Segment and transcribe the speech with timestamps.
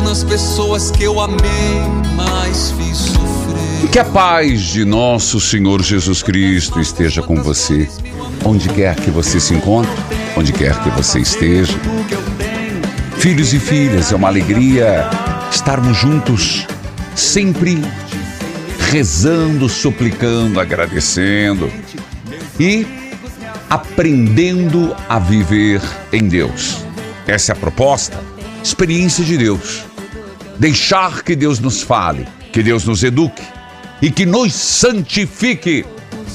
[0.00, 1.38] Nas pessoas que eu amei,
[2.16, 3.90] mas fiz sofrer.
[3.90, 7.88] Que a paz de nosso Senhor Jesus Cristo esteja com você,
[8.44, 9.92] onde quer que você se encontre,
[10.36, 11.74] onde quer que você esteja.
[13.18, 15.08] Filhos e filhas, é uma alegria
[15.50, 16.66] estarmos juntos,
[17.14, 17.78] sempre
[18.90, 21.70] rezando, suplicando, agradecendo
[22.58, 22.86] e
[23.68, 25.80] aprendendo a viver
[26.12, 26.84] em Deus.
[27.26, 28.18] Essa é a proposta,
[28.62, 29.84] experiência de Deus.
[30.58, 33.42] Deixar que Deus nos fale, que Deus nos eduque
[34.00, 35.84] e que nos santifique.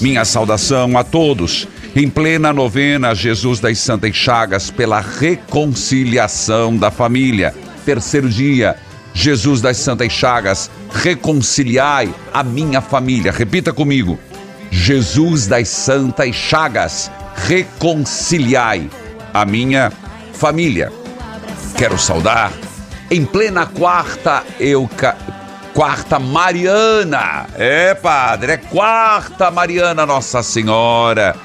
[0.02, 7.55] Minha saudação a todos em plena novena Jesus das Santas Chagas pela reconciliação da família.
[7.86, 8.76] Terceiro dia,
[9.14, 13.32] Jesus das Santas Chagas, reconciliai a minha família.
[13.32, 14.20] Repita comigo.
[14.70, 18.89] Jesus das Santas Chagas, reconciliai
[19.33, 19.92] a minha
[20.33, 20.92] família.
[21.77, 22.52] Quero saudar
[23.11, 25.15] em plena quarta euca
[25.76, 27.45] quarta Mariana.
[27.54, 31.36] É, padre, é quarta Mariana Nossa Senhora.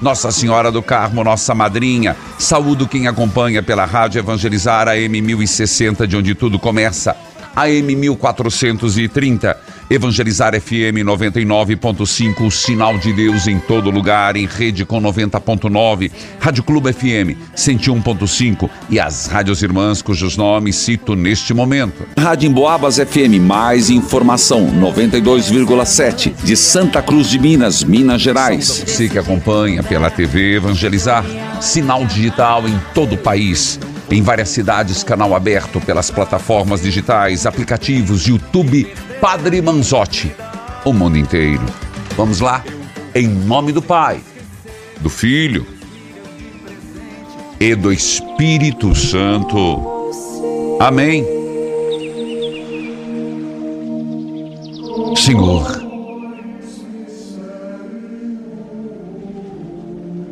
[0.00, 2.16] Nossa Senhora do Carmo, nossa madrinha.
[2.38, 7.16] Saúdo quem acompanha pela Rádio Evangelizar AM 1060, de onde tudo começa.
[7.56, 9.58] AM 1430,
[9.92, 16.10] Evangelizar FM 99.5, o sinal de Deus em todo lugar, em rede com 90.9,
[16.40, 22.06] Rádio Clube FM 101.5 e as rádios irmãs cujos nomes cito neste momento.
[22.18, 28.84] Rádio Emboabas FM, mais informação, 92,7, de Santa Cruz de Minas, Minas Gerais.
[28.86, 31.22] Você que acompanha pela TV Evangelizar,
[31.60, 33.78] sinal digital em todo o país.
[34.10, 38.90] Em várias cidades, canal aberto pelas plataformas digitais, aplicativos, YouTube,
[39.22, 40.34] Padre Manzotti.
[40.84, 41.64] O mundo inteiro.
[42.16, 42.64] Vamos lá?
[43.14, 44.20] Em nome do Pai,
[45.00, 45.64] do Filho
[47.60, 50.10] e do Espírito Santo.
[50.80, 51.24] Amém.
[55.16, 55.70] Senhor,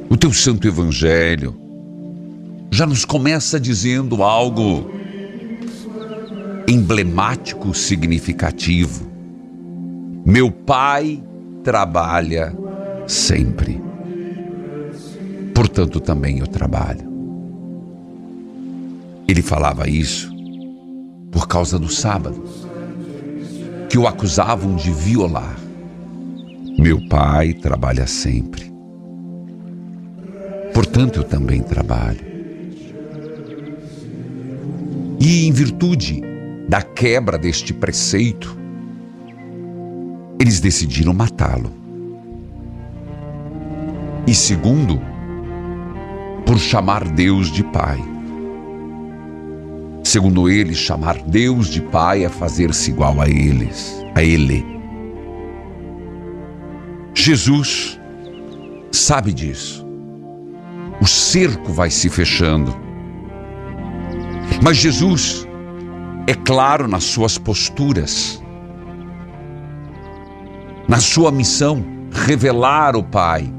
[0.09, 1.55] o teu santo evangelho
[2.73, 5.00] já nos começa dizendo algo
[6.71, 9.11] emblemático, significativo.
[10.25, 11.21] Meu pai
[11.65, 12.57] trabalha
[13.09, 13.83] sempre.
[15.53, 17.11] Portanto, também eu trabalho.
[19.27, 20.31] Ele falava isso
[21.33, 22.45] por causa do sábado,
[23.89, 25.57] que o acusavam de violar.
[26.79, 28.73] Meu pai trabalha sempre.
[30.73, 32.31] Portanto, eu também trabalho.
[35.19, 36.30] E em virtude
[36.71, 38.57] da quebra deste preceito,
[40.39, 41.73] eles decidiram matá-lo.
[44.25, 45.03] E segundo,
[46.47, 47.99] por chamar Deus de Pai.
[50.05, 54.65] Segundo eles, chamar Deus de Pai é fazer-se igual a eles, a Ele.
[57.13, 58.01] Jesus
[58.93, 59.85] sabe disso.
[61.01, 62.73] O cerco vai se fechando.
[64.63, 65.50] Mas Jesus
[66.27, 68.43] é claro nas suas posturas,
[70.89, 73.53] na sua missão, revelar o Pai.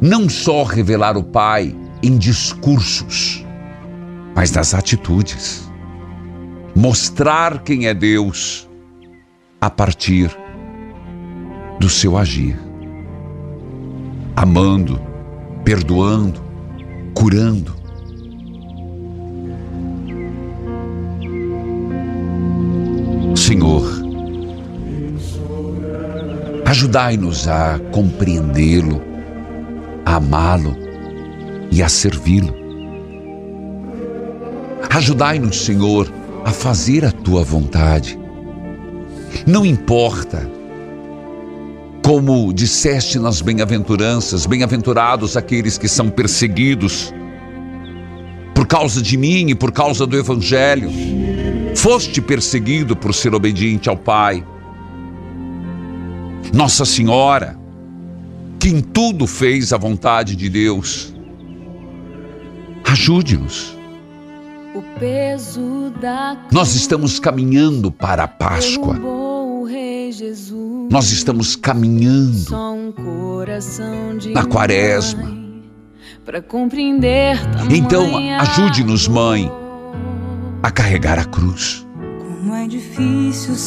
[0.00, 3.44] Não só revelar o Pai em discursos,
[4.34, 5.68] mas nas atitudes.
[6.74, 8.68] mostrar quem é Deus
[9.60, 10.30] a partir
[11.80, 12.56] do seu agir.
[14.36, 15.00] Amando,
[15.64, 16.40] perdoando,
[17.14, 17.77] curando.
[23.48, 23.82] Senhor,
[26.66, 29.00] ajudai-nos a compreendê-lo,
[30.04, 30.76] a amá-lo
[31.72, 32.54] e a servi-lo.
[34.90, 36.12] Ajudai-nos, Senhor,
[36.44, 38.18] a fazer a tua vontade.
[39.46, 40.46] Não importa
[42.04, 47.14] como disseste nas bem-aventuranças, bem-aventurados aqueles que são perseguidos
[48.54, 50.90] por causa de mim e por causa do Evangelho.
[51.78, 54.44] Foste perseguido por ser obediente ao Pai.
[56.52, 57.56] Nossa Senhora,
[58.58, 61.14] que em tudo fez a vontade de Deus,
[62.84, 63.76] ajude-nos.
[66.50, 68.98] Nós estamos caminhando para a Páscoa.
[70.90, 72.50] Nós estamos caminhando
[74.34, 75.38] na quaresma.
[77.70, 79.50] Então, ajude-nos, mãe,
[80.62, 81.86] a carregar a cruz.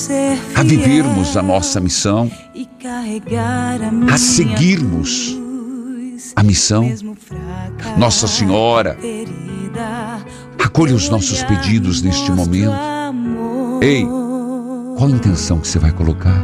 [0.10, 2.32] É a vivermos a nossa missão,
[4.12, 5.38] a seguirmos
[6.36, 6.92] a missão.
[7.98, 8.98] Nossa Senhora,
[10.64, 12.74] acolha os nossos pedidos neste momento.
[13.82, 14.06] Ei,
[14.98, 16.44] qual a intenção que você vai colocar?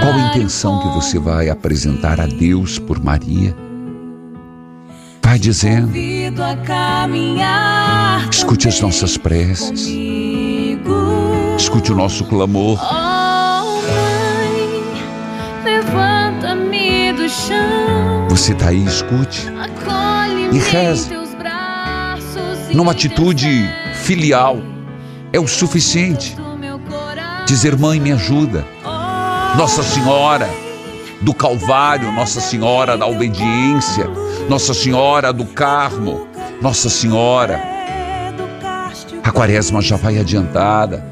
[0.00, 3.54] Qual a intenção que você vai apresentar a Deus por Maria?
[5.30, 5.92] Vai dizendo.
[8.32, 9.86] Escute as nossas preces.
[11.56, 12.76] Escute o nosso clamor.
[18.28, 19.46] Você está aí, escute.
[20.52, 21.10] E reze.
[22.74, 23.70] Numa atitude
[24.02, 24.60] filial.
[25.32, 26.36] É o suficiente.
[27.46, 28.66] Dizer, mãe, me ajuda.
[29.56, 30.50] Nossa Senhora
[31.20, 34.08] do Calvário, Nossa Senhora da Obediência,
[34.48, 36.26] Nossa Senhora do Carmo,
[36.60, 37.60] Nossa Senhora.
[39.22, 41.04] A quaresma já vai adiantada.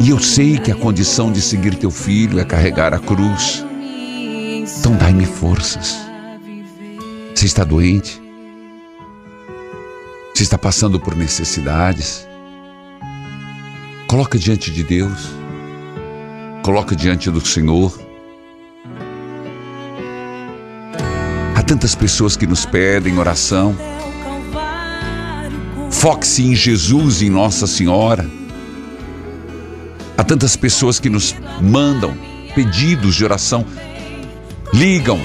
[0.00, 3.64] E eu sei que a condição de seguir teu filho é carregar a cruz.
[4.78, 5.96] Então dai-me forças.
[7.34, 8.20] Você está doente?
[10.34, 12.26] Você está passando por necessidades?
[14.08, 15.30] Coloca diante de Deus.
[16.62, 18.01] Coloca diante do Senhor.
[21.72, 23.74] Tantas pessoas que nos pedem oração.
[25.90, 28.28] Foque-se em Jesus e em Nossa Senhora.
[30.18, 32.14] Há tantas pessoas que nos mandam
[32.54, 33.64] pedidos de oração,
[34.74, 35.18] ligam,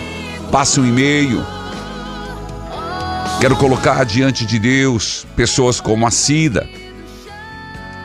[0.50, 1.46] passam um e-mail.
[3.42, 6.66] Quero colocar diante de Deus pessoas como a Cida,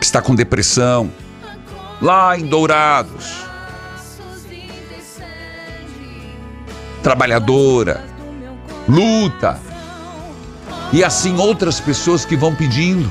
[0.01, 1.13] que está com depressão,
[2.01, 3.37] lá em Dourados.
[7.05, 8.12] Trabalhadora,
[8.89, 9.61] luta.
[10.93, 13.11] E assim outras pessoas que vão pedindo.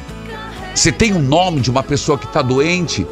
[0.73, 3.05] Você tem o um nome de uma pessoa que está doente?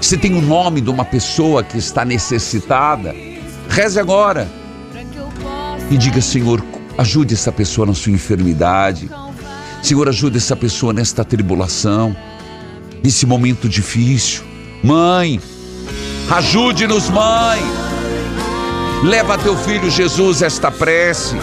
[0.00, 3.14] Você tem o um nome de uma pessoa que está necessitada?
[3.68, 4.48] Reze agora.
[5.90, 6.62] E diga, Senhor,
[6.96, 9.10] ajude essa pessoa na sua enfermidade.
[9.82, 12.16] Senhor, ajude essa pessoa nesta tribulação,
[13.02, 14.42] nesse momento difícil.
[14.82, 15.40] Mãe,
[16.30, 17.60] ajude-nos, mãe.
[19.04, 21.36] Leva teu filho Jesus esta prece.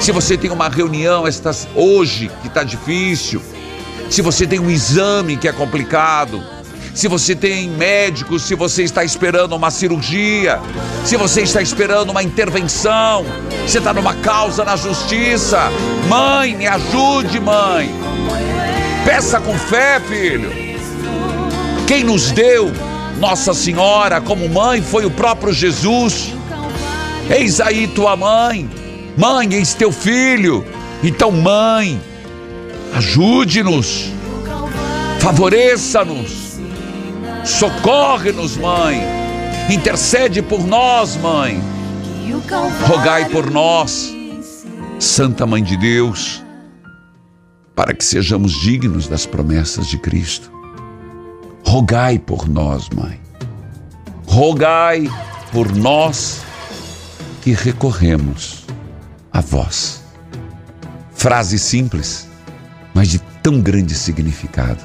[0.00, 3.42] Se você tem uma reunião esta, hoje que está difícil,
[4.08, 6.42] se você tem um exame que é complicado,
[6.94, 10.58] se você tem médico, se você está esperando uma cirurgia,
[11.04, 13.26] se você está esperando uma intervenção,
[13.66, 15.70] você está numa causa na justiça,
[16.08, 17.94] mãe, me ajude, mãe.
[19.04, 20.50] Peça com fé, filho.
[21.86, 22.72] Quem nos deu
[23.20, 26.32] Nossa Senhora como mãe foi o próprio Jesus.
[27.28, 28.68] Eis aí tua mãe.
[29.16, 30.64] Mãe, eis teu filho.
[31.02, 32.00] Então, mãe,
[32.94, 34.10] ajude-nos,
[35.18, 36.58] favoreça-nos,
[37.44, 39.02] socorre-nos, mãe,
[39.70, 41.62] intercede por nós, mãe,
[42.86, 44.12] rogai por nós,
[44.98, 46.42] Santa Mãe de Deus,
[47.74, 50.59] para que sejamos dignos das promessas de Cristo.
[51.70, 53.20] Rogai por nós, mãe,
[54.26, 55.08] rogai
[55.52, 56.42] por nós
[57.42, 58.66] que recorremos
[59.32, 60.02] a vós.
[61.14, 62.28] Frase simples,
[62.92, 64.82] mas de tão grande significado.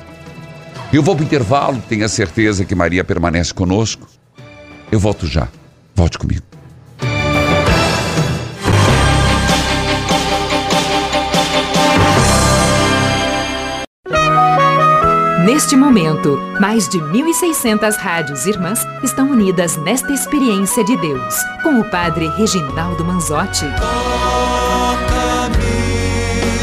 [0.93, 4.07] Eu vou para o intervalo, tenha certeza que Maria permanece conosco.
[4.91, 5.47] Eu volto já.
[5.95, 6.54] Volte comigo.
[15.45, 21.87] Neste momento, mais de 1.600 rádios irmãs estão unidas nesta experiência de Deus, com o
[21.87, 23.67] Padre Reginaldo Manzotti.
[23.77, 25.55] Toca-me,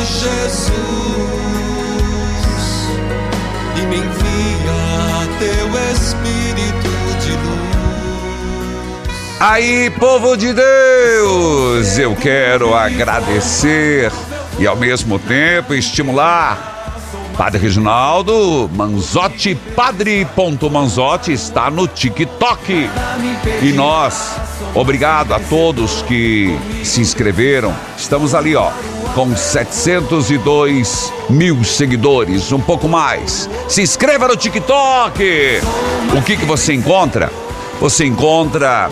[0.04, 0.72] Jesus,
[3.76, 9.06] e me envia teu Espírito de luz.
[9.38, 14.10] Aí, povo de Deus, eu quero agradecer
[14.58, 16.81] e ao mesmo tempo estimular.
[17.36, 22.88] Padre Reginaldo Manzotti, padre.manzotti está no TikTok.
[23.62, 24.36] E nós,
[24.74, 27.74] obrigado a todos que se inscreveram.
[27.96, 28.70] Estamos ali, ó,
[29.14, 33.48] com 702 mil seguidores, um pouco mais.
[33.68, 35.60] Se inscreva no TikTok.
[36.16, 37.30] O que, que você encontra?
[37.80, 38.90] Você encontra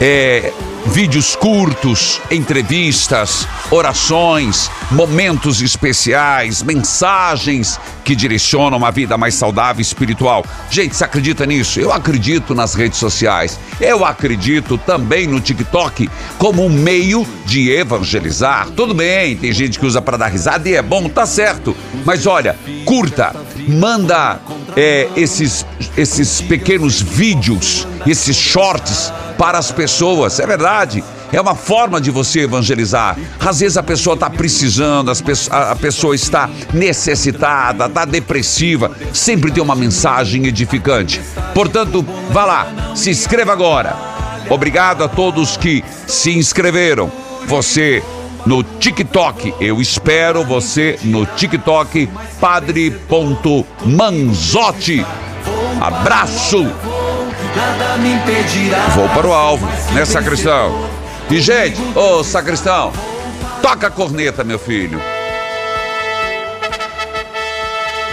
[0.00, 0.52] é,
[0.94, 10.44] vídeos curtos, entrevistas, orações, momentos especiais, mensagens que direcionam uma vida mais saudável e espiritual.
[10.70, 11.80] Gente, você acredita nisso?
[11.80, 13.58] Eu acredito nas redes sociais.
[13.80, 16.08] Eu acredito também no TikTok
[16.38, 18.68] como um meio de evangelizar.
[18.70, 21.76] Tudo bem, tem gente que usa para dar risada e é bom, tá certo.
[22.04, 23.34] Mas olha, curta,
[23.66, 24.38] manda
[24.76, 30.40] é, esses, esses pequenos vídeos, esses shorts para as pessoas.
[30.40, 31.02] É verdade.
[31.32, 33.16] É uma forma de você evangelizar.
[33.40, 35.10] Às vezes a pessoa está precisando,
[35.50, 38.92] a pessoa está necessitada, está depressiva.
[39.12, 41.20] Sempre tem uma mensagem edificante.
[41.52, 43.96] Portanto, vá lá, se inscreva agora.
[44.48, 47.10] Obrigado a todos que se inscreveram.
[47.46, 48.02] Você
[48.46, 49.54] no TikTok.
[49.60, 52.08] Eu espero você no TikTok,
[52.40, 55.04] padre.manzotti.
[55.80, 56.93] Abraço!
[58.94, 60.88] Vou para o alvo, né, sacristão?
[61.30, 62.92] E, gente, ô sacristão,
[63.62, 65.00] toca a corneta, meu filho.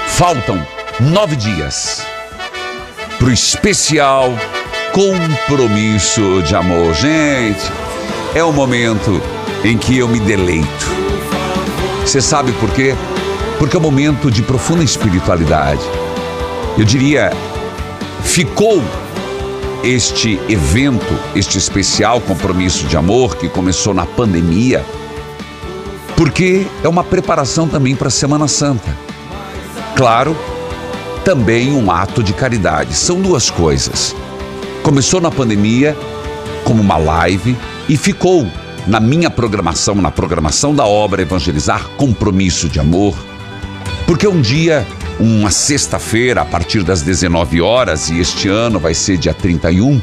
[0.07, 0.65] Faltam
[0.99, 2.05] nove dias
[3.17, 4.31] para o especial
[4.93, 6.93] compromisso de amor.
[6.93, 7.71] Gente,
[8.35, 9.21] é o momento
[9.63, 10.85] em que eu me deleito.
[12.01, 12.95] Você sabe por quê?
[13.59, 15.81] Porque é um momento de profunda espiritualidade.
[16.77, 17.31] Eu diria,
[18.23, 18.83] ficou
[19.83, 24.85] este evento, este especial compromisso de amor que começou na pandemia,
[26.15, 28.95] porque é uma preparação também para a Semana Santa.
[29.95, 30.37] Claro,
[31.25, 32.93] também um ato de caridade.
[32.93, 34.15] São duas coisas.
[34.83, 35.97] Começou na pandemia
[36.63, 37.57] como uma live
[37.89, 38.47] e ficou
[38.87, 43.15] na minha programação, na programação da obra Evangelizar Compromisso de Amor,
[44.05, 44.85] porque um dia
[45.21, 50.01] uma sexta-feira, a partir das 19 horas, e este ano vai ser dia 31,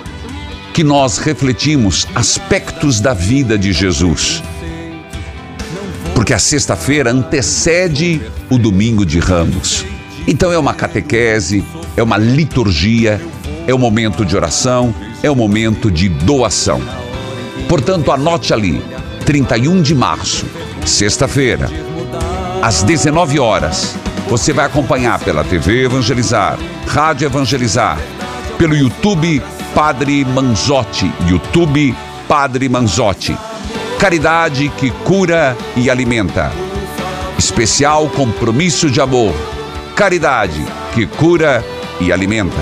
[0.72, 4.42] que nós refletimos aspectos da vida de Jesus.
[6.14, 9.84] Porque a sexta-feira antecede o domingo de Ramos.
[10.26, 11.64] Então é uma catequese,
[11.96, 13.20] é uma liturgia,
[13.66, 16.80] é um momento de oração, é um momento de doação.
[17.68, 18.80] Portanto, anote ali,
[19.26, 20.46] 31 de março,
[20.86, 21.68] sexta-feira,
[22.62, 23.96] às 19 horas,
[24.28, 27.98] você vai acompanhar pela TV Evangelizar, Rádio Evangelizar,
[28.58, 29.42] pelo YouTube
[29.74, 31.94] Padre Manzotti, YouTube
[32.28, 33.36] Padre Manzotti.
[33.98, 36.52] Caridade que cura e alimenta.
[37.38, 39.34] Especial compromisso de amor.
[39.96, 40.62] Caridade
[40.94, 41.64] que cura
[41.98, 42.60] e alimenta.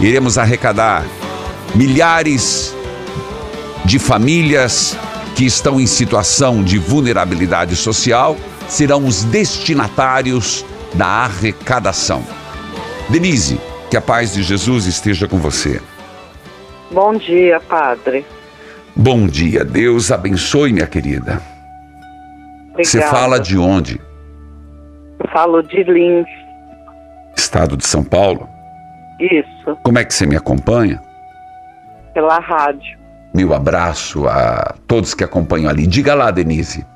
[0.00, 1.04] Iremos arrecadar
[1.76, 2.74] milhares
[3.84, 4.96] de famílias
[5.36, 8.36] que estão em situação de vulnerabilidade social
[8.68, 12.22] serão os destinatários da arrecadação.
[13.08, 13.60] Denise,
[13.90, 15.80] que a paz de Jesus esteja com você.
[16.90, 18.24] Bom dia, Padre.
[18.96, 21.42] Bom dia, Deus abençoe, minha querida.
[22.70, 22.84] Obrigada.
[22.84, 24.00] Você fala de onde?
[25.18, 26.26] Eu falo de Lins.
[27.36, 28.48] Estado de São Paulo?
[29.20, 31.00] Isso, Como é que você me acompanha?
[32.12, 32.96] pela rádio.
[33.34, 35.84] Meu abraço a todos que acompanham ali.
[35.84, 36.86] Diga lá, Denise.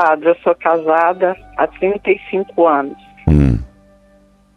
[0.00, 2.96] Padre, eu sou casada há 35 anos.
[3.28, 3.58] Hum,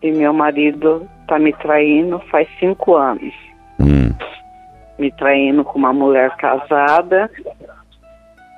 [0.03, 3.33] E meu marido tá me traindo faz cinco anos.
[3.79, 4.13] hum,
[5.00, 7.27] Me traindo com uma mulher casada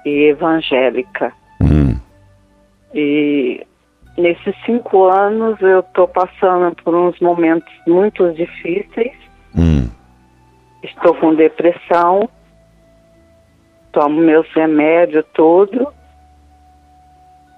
[0.05, 1.31] e evangélica.
[1.61, 1.95] hum.
[2.93, 3.65] E
[4.17, 9.15] nesses cinco anos eu tô passando por uns momentos muito difíceis.
[9.57, 9.87] hum.
[10.83, 12.27] Estou com depressão.
[13.93, 15.87] Tomo meus remédios tudo.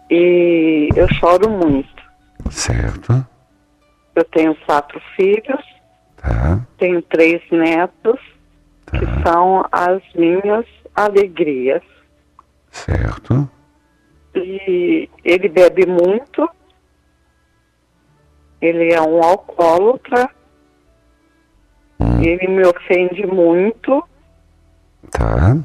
[0.09, 2.03] E eu choro muito.
[2.49, 3.25] Certo.
[4.15, 5.63] Eu tenho quatro filhos,
[6.17, 6.65] Tá.
[6.77, 8.19] tenho três netos,
[8.91, 11.83] que são as minhas alegrias.
[12.71, 13.49] Certo.
[14.35, 16.49] E ele bebe muito
[18.61, 20.29] ele é um alcoólatra.
[22.21, 24.03] Ele me ofende muito
[25.11, 25.55] Tá.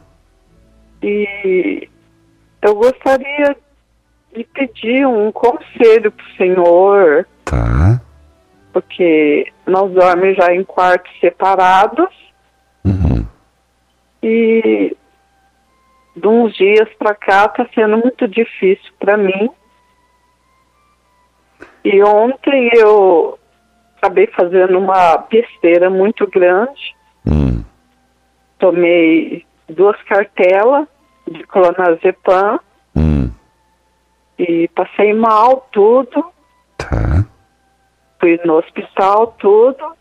[1.03, 1.89] e
[2.61, 3.57] eu gostaria
[4.35, 8.01] de pedir um conselho para o senhor, Tá.
[8.73, 12.09] porque nós dormimos já em quartos separados
[12.85, 13.27] Uhum.
[14.23, 14.97] e
[16.17, 19.51] de uns dias para cá está sendo muito difícil para mim.
[21.85, 23.39] E ontem eu
[23.97, 26.95] acabei fazendo uma besteira muito grande.
[27.27, 27.65] Hum.
[28.59, 30.87] Tomei duas cartelas
[31.29, 32.59] de clonazepam
[32.95, 33.31] Hum.
[34.41, 36.25] E passei mal tudo.
[36.79, 37.25] Tá.
[38.19, 39.93] Fui no hospital tudo.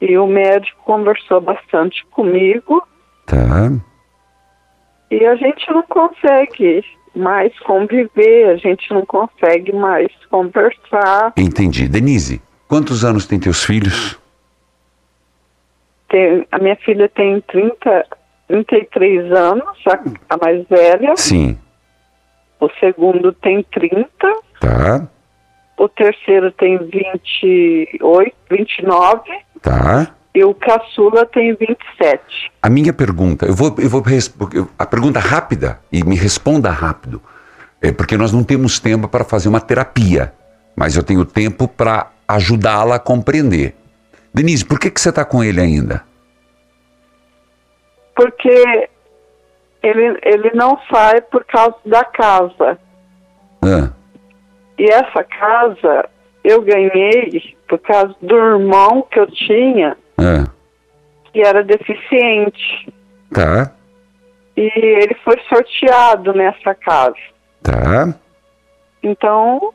[0.00, 2.82] E o médico conversou bastante comigo
[3.26, 3.70] Tá.
[5.10, 6.82] e a gente não consegue
[7.14, 11.34] mais conviver, a gente não consegue mais conversar.
[11.36, 11.86] Entendi.
[11.86, 14.18] Denise, quantos anos tem teus filhos?
[16.08, 18.06] Tem, a minha filha tem 30,
[18.48, 21.14] 33 anos, a, a mais velha.
[21.16, 21.58] Sim.
[22.60, 24.08] O segundo tem 30.
[24.60, 25.08] Tá.
[25.78, 29.22] O terceiro tem 28, 29.
[29.62, 30.14] Tá.
[30.34, 32.52] E o caçula tem 27.
[32.62, 34.02] A minha pergunta, eu vou, eu vou
[34.78, 37.20] a pergunta rápida e me responda rápido,
[37.82, 40.32] é porque nós não temos tempo para fazer uma terapia,
[40.76, 43.74] mas eu tenho tempo para ajudá-la a compreender.
[44.32, 46.04] Denise, por que, que você está com ele ainda?
[48.14, 48.88] Porque
[49.82, 52.78] ele, ele não sai por causa da casa.
[53.62, 53.90] Ah,
[54.78, 56.08] E essa casa
[56.42, 60.44] eu ganhei por causa do irmão que eu tinha, ah,
[61.32, 62.92] que era deficiente.
[63.32, 63.72] tá,
[64.56, 67.16] E ele foi sorteado nessa casa.
[67.62, 68.14] tá.
[69.02, 69.72] Então,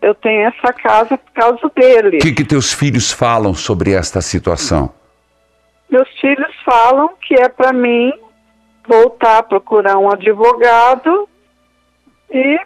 [0.00, 2.18] eu tenho essa casa por causa dele.
[2.18, 4.92] O que, que teus filhos falam sobre esta situação?
[5.90, 8.12] Meus filhos falam que é para mim
[8.88, 11.28] voltar a procurar um advogado
[12.30, 12.58] e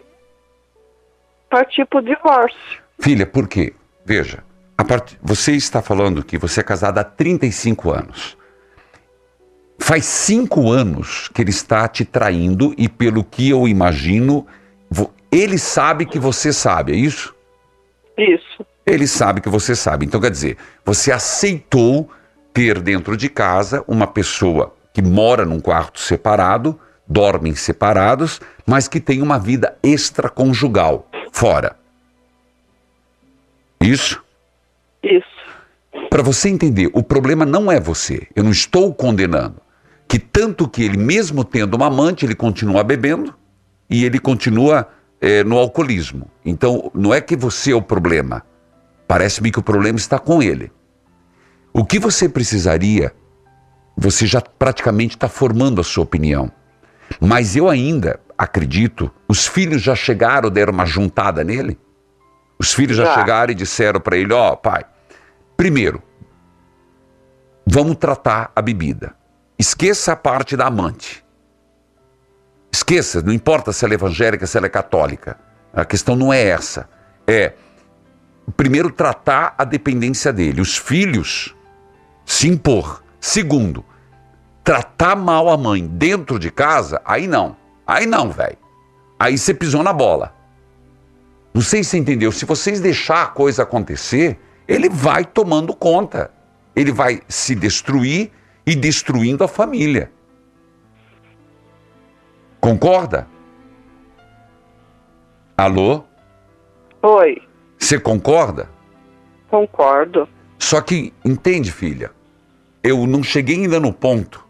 [1.49, 2.81] partir para o divórcio.
[2.99, 3.73] Filha, por quê?
[4.05, 4.43] Veja,
[4.77, 5.17] a part...
[5.21, 8.37] você está falando que você é casada há 35 anos.
[9.77, 14.47] Faz cinco anos que ele está te traindo e, pelo que eu imagino,
[15.31, 17.35] ele sabe que você sabe, é isso?
[18.17, 20.05] Isso, Ele sabe que você sabe.
[20.05, 22.09] Então, quer dizer, você aceitou
[22.53, 28.99] ter dentro de casa uma pessoa que mora num quarto separado, dormem separados, mas que
[28.99, 31.75] tem uma vida extraconjugal fora.
[33.81, 34.23] Isso?
[35.01, 35.25] isso.
[36.09, 38.27] Para você entender, o problema não é você.
[38.35, 39.61] Eu não estou condenando.
[40.07, 43.33] Que tanto que ele, mesmo tendo uma amante, ele continua bebendo
[43.89, 44.87] e ele continua
[45.19, 46.29] eh, no alcoolismo.
[46.45, 48.43] Então, não é que você é o problema.
[49.07, 50.71] Parece-me que o problema está com ele.
[51.73, 53.13] O que você precisaria,
[53.95, 56.51] você já praticamente está formando a sua opinião.
[57.19, 61.79] Mas eu ainda acredito, os filhos já chegaram, deram uma juntada nele?
[62.59, 63.15] Os filhos já, Já.
[63.15, 64.85] chegaram e disseram para ele: Ó, pai,
[65.57, 66.01] primeiro,
[67.65, 69.15] vamos tratar a bebida.
[69.59, 71.23] Esqueça a parte da amante.
[72.71, 75.37] Esqueça, não importa se ela é evangélica, se ela é católica.
[75.73, 76.89] A questão não é essa.
[77.27, 77.53] É,
[78.55, 80.61] primeiro, tratar a dependência dele.
[80.61, 81.55] Os filhos
[82.25, 83.02] se impor.
[83.25, 83.85] Segundo,
[84.65, 87.55] tratar mal a mãe dentro de casa, aí não.
[87.87, 88.57] Aí não, velho.
[89.17, 90.35] Aí você pisou na bola.
[91.53, 92.33] Não sei se você entendeu.
[92.33, 96.31] Se vocês deixar a coisa acontecer, ele vai tomando conta.
[96.75, 98.29] Ele vai se destruir
[98.65, 100.11] e destruindo a família.
[102.59, 103.25] Concorda?
[105.55, 106.03] Alô?
[107.01, 107.41] Oi,
[107.79, 108.69] Você concorda?
[109.49, 110.27] concordo.
[110.59, 112.11] Só que, entende, filha?
[112.83, 114.45] Eu não cheguei ainda no ponto.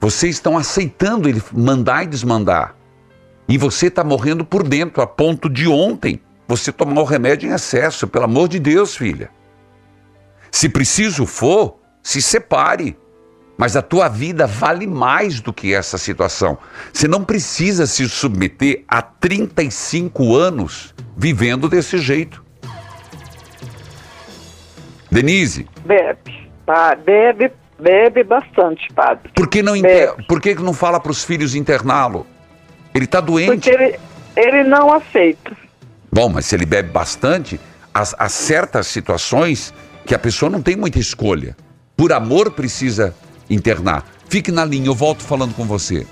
[0.00, 2.74] Vocês estão aceitando ele mandar e desmandar.
[3.48, 7.54] E você está morrendo por dentro, a ponto de ontem você tomar o remédio em
[7.54, 8.08] excesso.
[8.08, 9.30] Pelo amor de Deus, filha.
[10.50, 12.98] Se preciso for, se separe.
[13.56, 16.58] Mas a tua vida vale mais do que essa situação.
[16.92, 22.44] Você não precisa se submeter a 35 anos vivendo desse jeito.
[25.10, 26.51] Denise, Bebe.
[27.04, 29.30] Bebe, bebe bastante, padre.
[29.34, 30.14] Por que não, inter...
[30.26, 32.26] Por que não fala para os filhos interná-lo?
[32.94, 33.46] Ele está doente.
[33.46, 33.98] Porque ele,
[34.36, 35.52] ele não aceita.
[36.10, 37.58] Bom, mas se ele bebe bastante,
[37.92, 39.72] há certas situações
[40.06, 41.56] que a pessoa não tem muita escolha.
[41.96, 43.14] Por amor, precisa
[43.48, 44.04] internar.
[44.28, 46.06] Fique na linha, eu volto falando com você.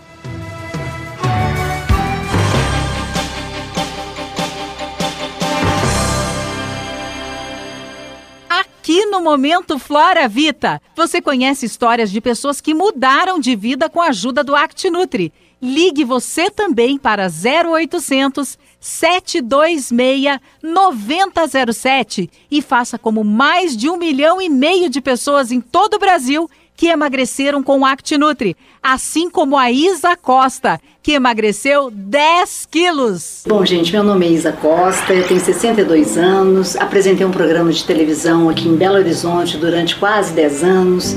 [9.20, 10.80] No Momento Flora Vita.
[10.96, 15.30] Você conhece histórias de pessoas que mudaram de vida com a ajuda do ActNutri.
[15.60, 24.48] Ligue você também para 0800 726 9007 e faça como mais de um milhão e
[24.48, 26.48] meio de pessoas em todo o Brasil
[26.80, 33.44] que emagreceram com o ActNutri, assim como a Isa Costa, que emagreceu 10 quilos.
[33.46, 37.84] Bom, gente, meu nome é Isa Costa, eu tenho 62 anos, apresentei um programa de
[37.84, 41.16] televisão aqui em Belo Horizonte durante quase 10 anos.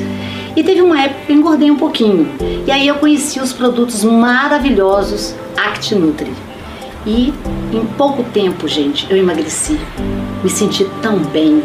[0.54, 2.30] E teve uma época que engordei um pouquinho.
[2.67, 6.34] E aí eu conheci os produtos maravilhosos ActNutri.
[7.08, 7.34] E
[7.71, 9.80] em pouco tempo, gente, eu emagreci.
[10.43, 11.63] Me senti tão bem.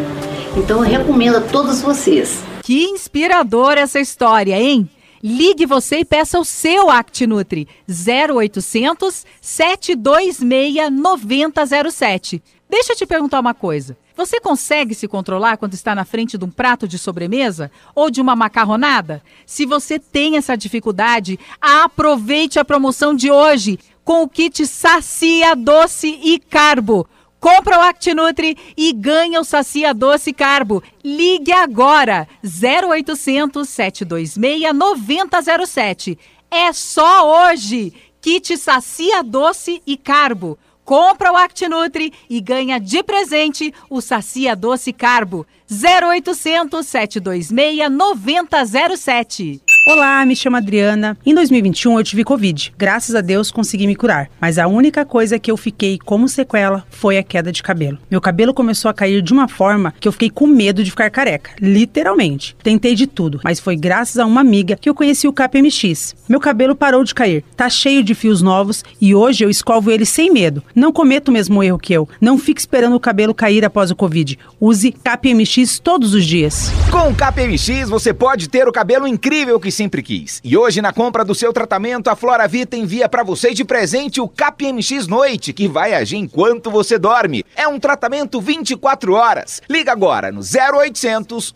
[0.56, 4.86] Então eu recomendo a todos vocês que inspiradora essa história, hein?
[5.24, 12.42] Ligue você e peça o seu ActiNutri 0800 726 9007.
[12.68, 13.96] Deixa eu te perguntar uma coisa.
[14.14, 18.20] Você consegue se controlar quando está na frente de um prato de sobremesa ou de
[18.20, 19.22] uma macarronada?
[19.46, 26.20] Se você tem essa dificuldade, aproveite a promoção de hoje com o kit Sacia Doce
[26.22, 27.08] e Carbo.
[27.40, 30.82] Compra o ActiNutri e ganha o Sacia Doce Carbo.
[31.04, 36.18] Ligue agora 0800 726 9007.
[36.50, 37.92] É só hoje.
[38.20, 40.58] Kit Sacia Doce e Carbo.
[40.84, 45.46] Compra o ActiNutri e ganha de presente o Sacia Doce Carbo.
[45.70, 49.60] 0800 726 9007.
[49.90, 51.16] Olá, me chamo Adriana.
[51.24, 52.74] Em 2021 eu tive Covid.
[52.76, 54.28] Graças a Deus consegui me curar.
[54.38, 57.96] Mas a única coisa que eu fiquei como sequela foi a queda de cabelo.
[58.10, 61.08] Meu cabelo começou a cair de uma forma que eu fiquei com medo de ficar
[61.08, 61.52] careca.
[61.58, 62.54] Literalmente.
[62.62, 66.14] Tentei de tudo, mas foi graças a uma amiga que eu conheci o KPMX.
[66.28, 67.42] Meu cabelo parou de cair.
[67.56, 70.62] Tá cheio de fios novos e hoje eu escovo ele sem medo.
[70.74, 72.06] Não cometa o mesmo erro que eu.
[72.20, 74.38] Não fique esperando o cabelo cair após o Covid.
[74.60, 76.70] Use KPMX todos os dias.
[76.90, 80.40] Com o KPMX você pode ter o cabelo incrível que sempre quis.
[80.42, 84.20] E hoje, na compra do seu tratamento, a Flora Vita envia para você de presente
[84.20, 87.44] o KPMX Noite, que vai agir enquanto você dorme.
[87.54, 89.62] É um tratamento 24 horas.
[89.70, 91.52] Liga agora no 0800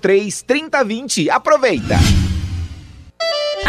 [0.00, 1.30] 003 3020.
[1.30, 2.21] Aproveita!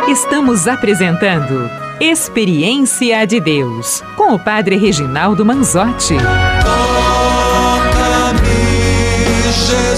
[0.08, 1.68] Estamos apresentando
[2.00, 6.14] Experiência de Deus com o Padre Reginaldo Manzotti.
[6.64, 7.82] Toca-me,
[9.52, 9.91] Jesus.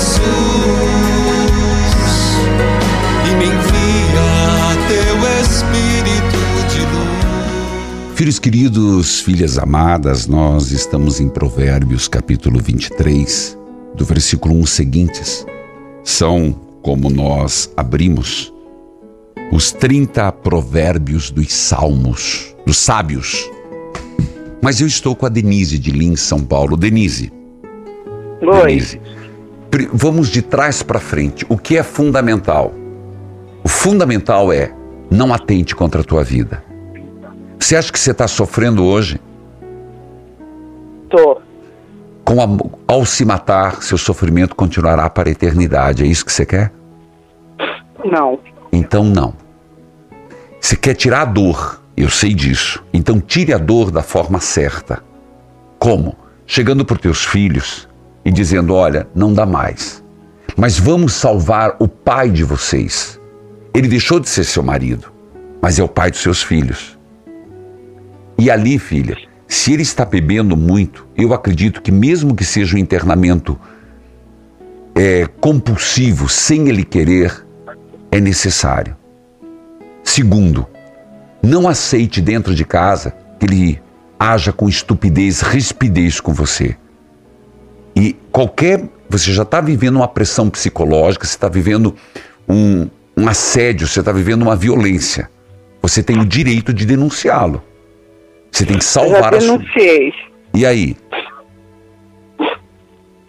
[8.15, 13.59] Filhos queridos, filhas amadas, nós estamos em Provérbios capítulo 23,
[13.97, 15.45] do versículo 1 seguintes.
[16.05, 18.55] São, como nós abrimos,
[19.51, 23.51] os 30 provérbios dos salmos, dos sábios.
[24.63, 26.77] Mas eu estou com a Denise de Lins, São Paulo.
[26.77, 27.33] Denise.
[28.41, 28.63] Oi.
[28.63, 29.01] Denise,
[29.93, 31.45] vamos de trás para frente.
[31.49, 32.73] O que é fundamental?
[33.65, 34.73] O fundamental é
[35.11, 36.74] não atente contra a tua vida.
[37.65, 39.19] Você acha que você está sofrendo hoje?
[41.09, 41.41] Tô.
[42.23, 42.47] Com a,
[42.87, 46.05] ao se matar, seu sofrimento continuará para a eternidade.
[46.05, 46.71] É isso que você quer?
[48.05, 48.39] Não.
[48.71, 49.33] Então não.
[50.61, 52.85] Você quer tirar a dor, eu sei disso.
[52.93, 55.03] Então tire a dor da forma certa.
[55.79, 56.15] Como?
[56.47, 57.89] Chegando para os teus filhos
[58.27, 60.05] e dizendo: olha, não dá mais.
[60.55, 63.19] Mas vamos salvar o pai de vocês.
[63.73, 65.11] Ele deixou de ser seu marido,
[65.63, 66.94] mas é o pai dos seus filhos.
[68.39, 69.17] E ali, filha,
[69.47, 73.59] se ele está bebendo muito, eu acredito que mesmo que seja um internamento
[74.95, 77.45] é, compulsivo, sem ele querer,
[78.11, 78.97] é necessário.
[80.03, 80.67] Segundo,
[81.43, 83.83] não aceite dentro de casa que ele
[84.19, 86.77] haja com estupidez, rispidez com você.
[87.95, 88.89] E qualquer.
[89.09, 91.95] Você já está vivendo uma pressão psicológica, você está vivendo
[92.49, 95.31] um, um assédio, você está vivendo uma violência.
[95.81, 97.63] Você tem o direito de denunciá-lo.
[98.55, 100.09] Você tem que salvar Eu já denunciei.
[100.09, 100.35] a sua.
[100.55, 100.97] E aí?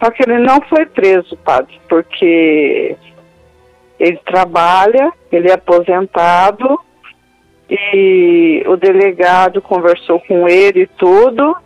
[0.00, 2.96] Só que ele não foi preso, padre, porque
[3.98, 6.78] ele trabalha, ele é aposentado
[7.68, 11.56] e o delegado conversou com ele e tudo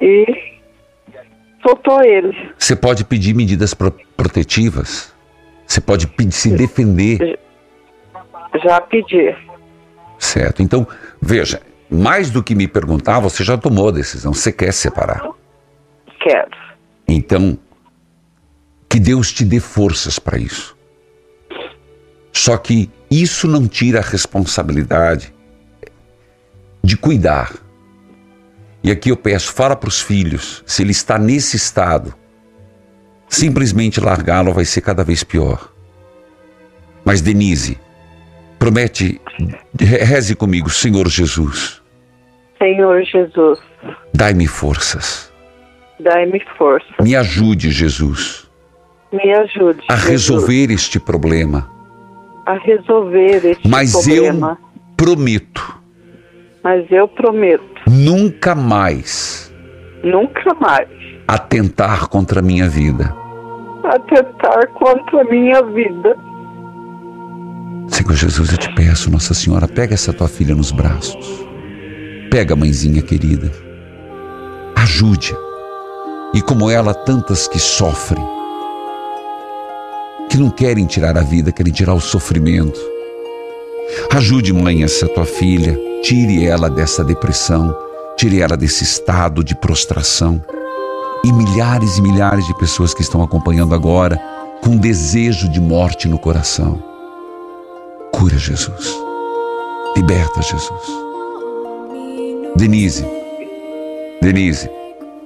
[0.00, 0.24] e
[1.60, 2.34] soltou ele.
[2.56, 5.14] Você pode pedir medidas pro protetivas.
[5.66, 7.38] Você pode pedir, se defender.
[8.64, 9.36] Já pedi.
[10.18, 10.62] Certo.
[10.62, 10.86] Então,
[11.20, 14.32] veja, mais do que me perguntar, você já tomou a decisão.
[14.32, 15.28] Você quer separar.
[16.20, 16.50] Quero.
[17.08, 17.58] Então,
[18.88, 20.76] que Deus te dê forças para isso.
[22.32, 25.34] Só que isso não tira a responsabilidade
[26.82, 27.52] de cuidar.
[28.82, 32.14] E aqui eu peço, fala para os filhos, se ele está nesse estado,
[33.28, 35.72] simplesmente largá-lo vai ser cada vez pior.
[37.04, 37.78] Mas Denise,
[38.58, 39.20] promete,
[39.78, 41.82] reze comigo, Senhor Jesus.
[42.58, 43.58] Senhor Jesus.
[44.14, 45.32] Dai-me forças.
[45.98, 46.86] Dai-me força.
[47.00, 48.48] Me ajude, Jesus.
[49.12, 49.82] Me ajude.
[49.88, 50.10] A Jesus.
[50.10, 51.70] resolver este problema.
[52.46, 54.58] A resolver este Mas problema.
[54.58, 55.80] Mas eu prometo.
[56.62, 57.64] Mas eu prometo.
[57.88, 59.52] Nunca mais.
[60.02, 60.88] Nunca mais.
[61.26, 63.14] Atentar contra a minha vida.
[63.84, 66.16] Atentar contra a minha vida.
[67.90, 71.26] Senhor Jesus, eu te peço, Nossa Senhora, pega essa tua filha nos braços.
[72.30, 73.50] Pega, mãezinha querida.
[74.76, 75.34] Ajude.
[76.32, 78.24] E como ela, tantas que sofrem,
[80.30, 82.80] que não querem tirar a vida, querem tirar o sofrimento.
[84.12, 87.76] Ajude, mãe, essa tua filha, tire ela dessa depressão,
[88.16, 90.40] tire ela desse estado de prostração.
[91.24, 94.16] E milhares e milhares de pessoas que estão acompanhando agora,
[94.62, 96.89] com desejo de morte no coração.
[98.12, 98.98] Cura, Jesus.
[99.96, 101.00] Liberta, Jesus.
[102.56, 103.06] Denise.
[104.20, 104.70] Denise.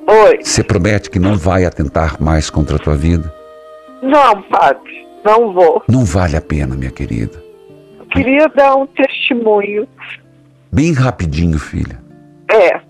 [0.07, 0.38] Oi.
[0.42, 3.33] Você promete que não vai atentar mais contra a tua vida?
[4.03, 5.83] Não, padre, não vou.
[5.88, 7.42] Não vale a pena, minha querida.
[8.12, 9.88] Queria dar um testemunho.
[10.73, 11.99] Bem rapidinho, filha.
[12.51, 12.81] É.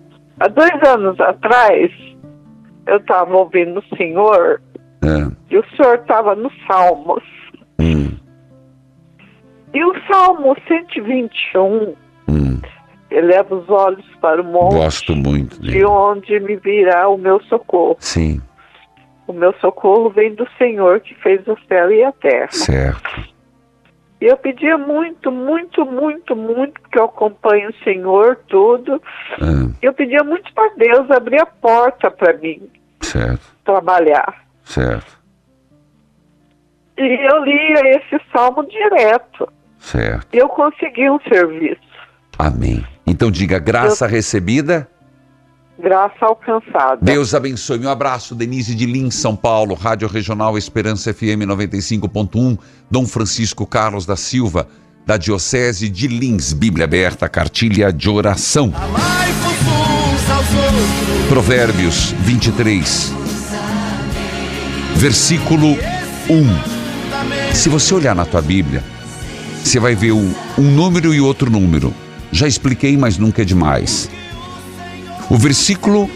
[0.41, 1.91] Há dois anos atrás,
[2.87, 4.61] eu estava ouvindo o senhor
[5.03, 5.31] é.
[5.51, 7.23] e o senhor estava nos Salmos.
[9.75, 11.95] E o Salmo 121
[12.29, 12.61] hum.
[13.11, 14.77] eleva os olhos para o monte.
[14.77, 15.79] Gosto muito dele.
[15.79, 17.97] De onde me virá o meu socorro.
[17.99, 18.41] Sim.
[19.27, 22.53] O meu socorro vem do Senhor que fez o céu e a terra.
[22.53, 23.35] Certo.
[24.21, 29.03] E eu pedia muito, muito, muito, muito, porque eu acompanho o Senhor, tudo.
[29.41, 29.71] Ah.
[29.83, 32.71] Eu pedia muito para Deus abrir a porta para mim.
[33.01, 33.43] Certo.
[33.65, 34.47] Trabalhar.
[34.63, 35.21] Certo.
[36.97, 39.49] E eu lia esse salmo direto.
[39.91, 40.27] Certo.
[40.33, 41.81] Eu consegui um serviço.
[42.39, 42.85] Amém.
[43.07, 44.11] Então diga graça eu...
[44.11, 44.89] recebida.
[45.79, 46.99] Graça alcançada.
[47.03, 47.85] Deus abençoe.
[47.85, 52.59] Um abraço, Denise de Lins, São Paulo, Rádio Regional Esperança FM 95.1,
[52.91, 54.69] Dom Francisco Carlos da Silva,
[55.05, 58.73] da Diocese de Lins, Bíblia aberta, cartilha de oração.
[61.29, 63.13] Provérbios 23,
[64.97, 65.77] versículo
[66.31, 67.53] 1.
[67.53, 68.94] Se você olhar na tua Bíblia,
[69.65, 71.93] você vai ver um, um número e outro número.
[72.31, 74.11] Já expliquei, mas nunca é demais.
[75.31, 76.09] O versículo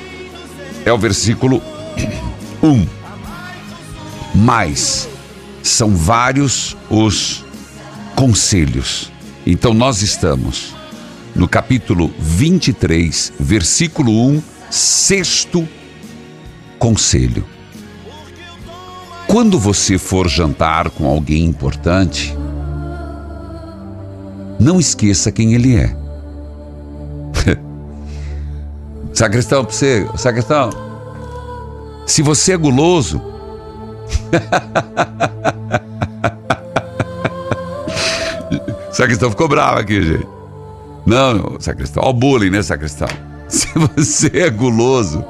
[0.85, 1.63] é o versículo
[2.63, 2.87] 1.
[4.35, 5.09] Mas
[5.63, 7.45] são vários os
[8.15, 9.11] conselhos.
[9.47, 10.75] Então nós estamos
[11.35, 15.67] no capítulo 23, versículo 1, sexto
[16.79, 17.45] conselho.
[19.27, 22.38] Quando você for jantar com alguém importante,
[24.59, 25.95] não esqueça quem ele é.
[29.15, 30.71] Sacristão, para você, sacristão.
[32.07, 33.21] Se você é guloso.
[38.93, 40.27] sacristão ficou bravo aqui, gente.
[41.05, 42.05] Não, sacristão.
[42.05, 43.09] O bullying, né, sacristão?
[43.49, 45.25] Se você é guloso.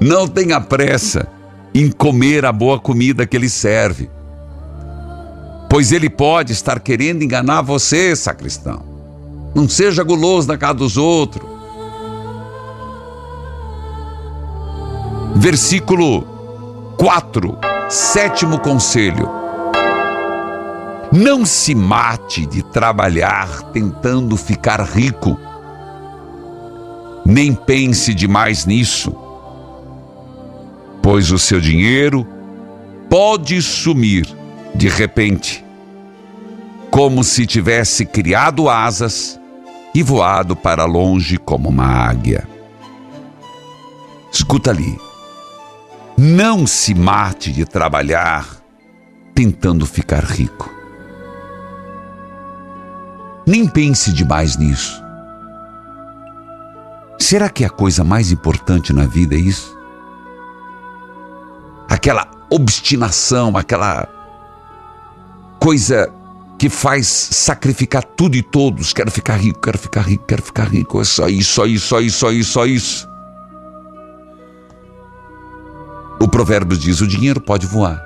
[0.00, 1.26] não tenha pressa
[1.74, 4.08] em comer a boa comida que ele serve.
[5.76, 8.82] Pois ele pode estar querendo enganar você, sacristão.
[9.54, 11.46] Não seja guloso na casa dos outros.
[15.34, 16.22] Versículo
[16.96, 17.58] 4,
[17.90, 19.28] sétimo conselho.
[21.12, 25.38] Não se mate de trabalhar tentando ficar rico.
[27.22, 29.14] Nem pense demais nisso,
[31.02, 32.26] pois o seu dinheiro
[33.10, 34.26] pode sumir
[34.76, 35.65] de repente,
[36.96, 39.38] como se tivesse criado asas
[39.94, 42.48] e voado para longe como uma águia.
[44.32, 44.98] Escuta ali.
[46.16, 48.48] Não se mate de trabalhar
[49.34, 50.72] tentando ficar rico.
[53.46, 55.04] Nem pense demais nisso.
[57.18, 59.76] Será que a coisa mais importante na vida é isso?
[61.90, 64.08] Aquela obstinação, aquela
[65.60, 66.10] coisa
[66.58, 68.92] que faz sacrificar tudo e todos.
[68.92, 71.00] Quero ficar rico, quero ficar rico, quero ficar rico.
[71.00, 73.08] É só isso, só isso, só isso, só isso, só isso.
[76.20, 78.02] O provérbio diz: o dinheiro pode voar.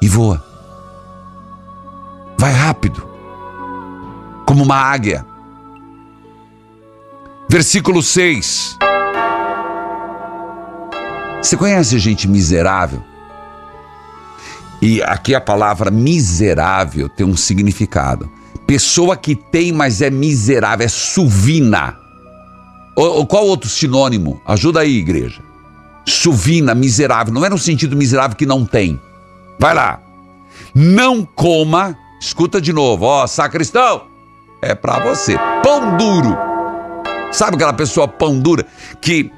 [0.00, 0.42] E voa.
[2.38, 3.06] Vai rápido.
[4.46, 5.24] Como uma águia.
[7.48, 8.78] Versículo 6.
[11.42, 13.02] Você conhece gente miserável?
[14.82, 18.28] E aqui a palavra miserável tem um significado.
[18.66, 21.96] Pessoa que tem, mas é miserável, é suvina.
[22.96, 24.42] Ou, qual outro sinônimo?
[24.44, 25.40] Ajuda aí, igreja.
[26.04, 27.32] Suvina, miserável.
[27.32, 29.00] Não é no sentido miserável que não tem.
[29.56, 30.00] Vai lá.
[30.74, 34.06] Não coma, escuta de novo, ó, sacristão,
[34.60, 35.36] é para você.
[35.62, 36.36] Pão duro.
[37.30, 38.66] Sabe aquela pessoa pão dura
[39.00, 39.30] que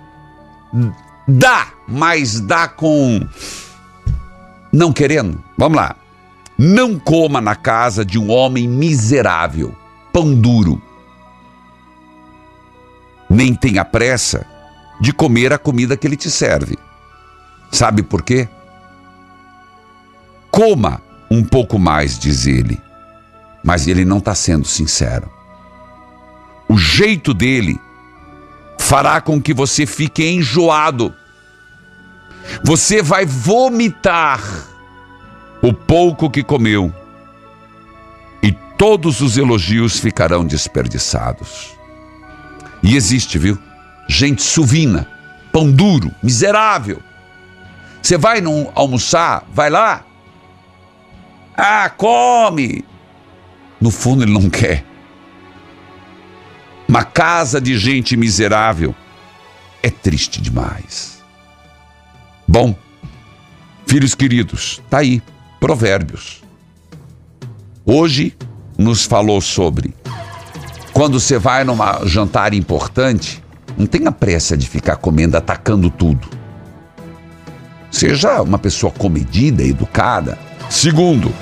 [1.28, 3.20] dá, mas dá com
[4.74, 5.40] não querendo?
[5.56, 5.94] Vamos lá.
[6.58, 9.72] Não coma na casa de um homem miserável,
[10.12, 10.82] pão duro.
[13.30, 14.44] Nem tenha pressa
[15.00, 16.76] de comer a comida que ele te serve.
[17.70, 18.48] Sabe por quê?
[20.50, 22.80] Coma um pouco mais, diz ele.
[23.62, 25.30] Mas ele não está sendo sincero.
[26.68, 27.78] O jeito dele
[28.78, 31.14] fará com que você fique enjoado.
[32.64, 34.40] Você vai vomitar
[35.62, 36.92] o pouco que comeu.
[38.42, 41.72] E todos os elogios ficarão desperdiçados.
[42.82, 43.58] E existe, viu?
[44.08, 45.08] gente suvina,
[45.52, 47.00] pão duro, miserável.
[48.02, 50.04] Você vai não almoçar, vai lá.
[51.56, 52.84] Ah, come.
[53.80, 54.84] No fundo ele não quer.
[56.86, 58.94] Uma casa de gente miserável
[59.82, 61.13] é triste demais.
[62.54, 62.72] Bom,
[63.84, 65.20] filhos queridos, tá aí,
[65.58, 66.40] Provérbios.
[67.84, 68.32] Hoje
[68.78, 69.92] nos falou sobre
[70.92, 73.42] quando você vai numa jantar importante,
[73.76, 76.28] não tenha pressa de ficar comendo, atacando tudo.
[77.90, 80.38] Seja uma pessoa comedida, educada.
[80.70, 81.34] Segundo,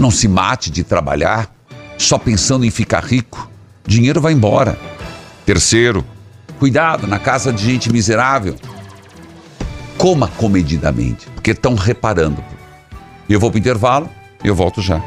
[0.00, 1.48] não se mate de trabalhar
[1.96, 3.48] só pensando em ficar rico.
[3.86, 4.76] Dinheiro vai embora.
[5.46, 6.04] Terceiro,
[6.58, 8.56] cuidado na casa de gente miserável.
[10.02, 12.42] Coma comedidamente, porque estão reparando.
[13.28, 14.10] Eu vou para o intervalo
[14.42, 15.00] e eu volto já.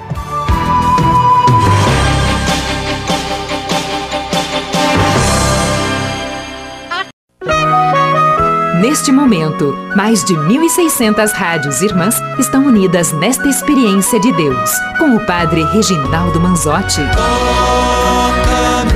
[8.79, 15.25] Neste momento, mais de 1.600 rádios irmãs estão unidas nesta experiência de Deus, com o
[15.25, 17.01] Padre Reginaldo Manzotti.
[17.17, 18.95] Toca-me,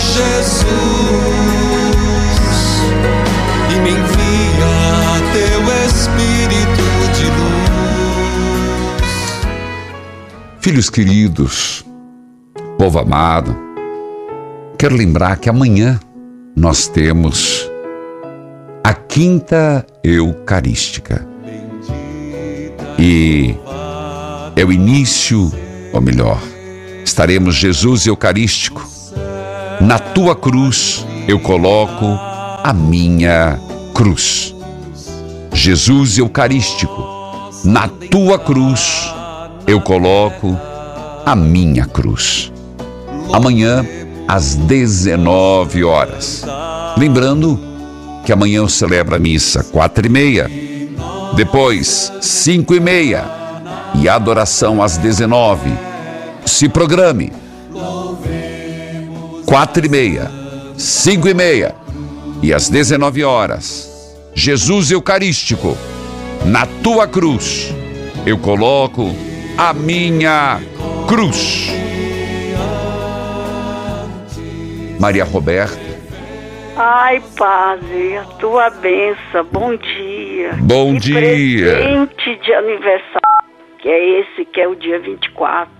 [0.00, 0.99] Jesus,
[10.62, 11.86] Filhos queridos,
[12.76, 13.56] povo amado,
[14.78, 15.98] quero lembrar que amanhã
[16.54, 17.66] nós temos
[18.84, 21.26] a quinta eucarística.
[22.98, 23.54] E
[24.54, 25.50] é o início,
[25.94, 26.38] ou melhor,
[27.02, 28.86] estaremos Jesus Eucarístico.
[29.80, 32.04] Na tua cruz eu coloco
[32.62, 33.58] a minha
[33.94, 34.54] cruz.
[35.54, 37.02] Jesus Eucarístico,
[37.64, 39.10] na tua cruz
[39.70, 40.58] eu coloco
[41.24, 42.52] a minha cruz.
[43.32, 43.86] Amanhã,
[44.26, 46.44] às 19 horas.
[46.98, 47.56] Lembrando
[48.26, 50.50] que amanhã eu celebro a missa, quatro e meia.
[51.36, 53.24] Depois, cinco e meia.
[53.94, 55.70] E adoração às dezenove.
[56.44, 57.32] Se programe.
[59.46, 60.28] Quatro e meia,
[60.76, 61.76] cinco e meia
[62.42, 63.88] e às dezenove horas.
[64.34, 65.76] Jesus Eucarístico,
[66.44, 67.72] na tua cruz,
[68.26, 69.14] eu coloco
[69.62, 70.58] a minha
[71.06, 71.68] cruz.
[74.98, 75.78] Maria Roberta
[76.78, 79.44] Ai, Padre, a tua benção.
[79.52, 80.52] Bom dia.
[80.62, 81.74] Bom que dia.
[81.74, 83.44] Presente de aniversário,
[83.80, 85.79] que é esse, que é o dia 24.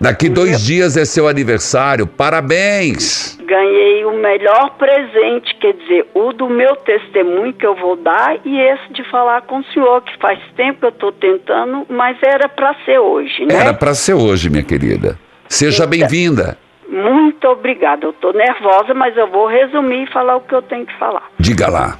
[0.00, 2.06] Daqui dois dias é seu aniversário.
[2.06, 3.38] Parabéns.
[3.44, 8.58] Ganhei o melhor presente, quer dizer, o do meu testemunho que eu vou dar e
[8.58, 12.48] esse de falar com o senhor, que faz tempo que eu estou tentando, mas era
[12.48, 13.54] para ser hoje, né?
[13.54, 15.18] Era para ser hoje, minha querida.
[15.48, 16.56] Seja bem-vinda.
[16.88, 18.06] Muito obrigada.
[18.06, 21.30] Eu estou nervosa, mas eu vou resumir e falar o que eu tenho que falar.
[21.38, 21.98] Diga lá.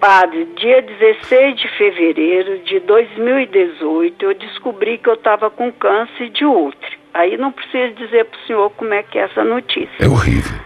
[0.00, 6.44] Padre, dia 16 de fevereiro de 2018, eu descobri que eu estava com câncer de
[6.46, 6.98] útero.
[7.12, 9.90] Aí não preciso dizer para o senhor como é que é essa notícia.
[10.00, 10.58] É horrível.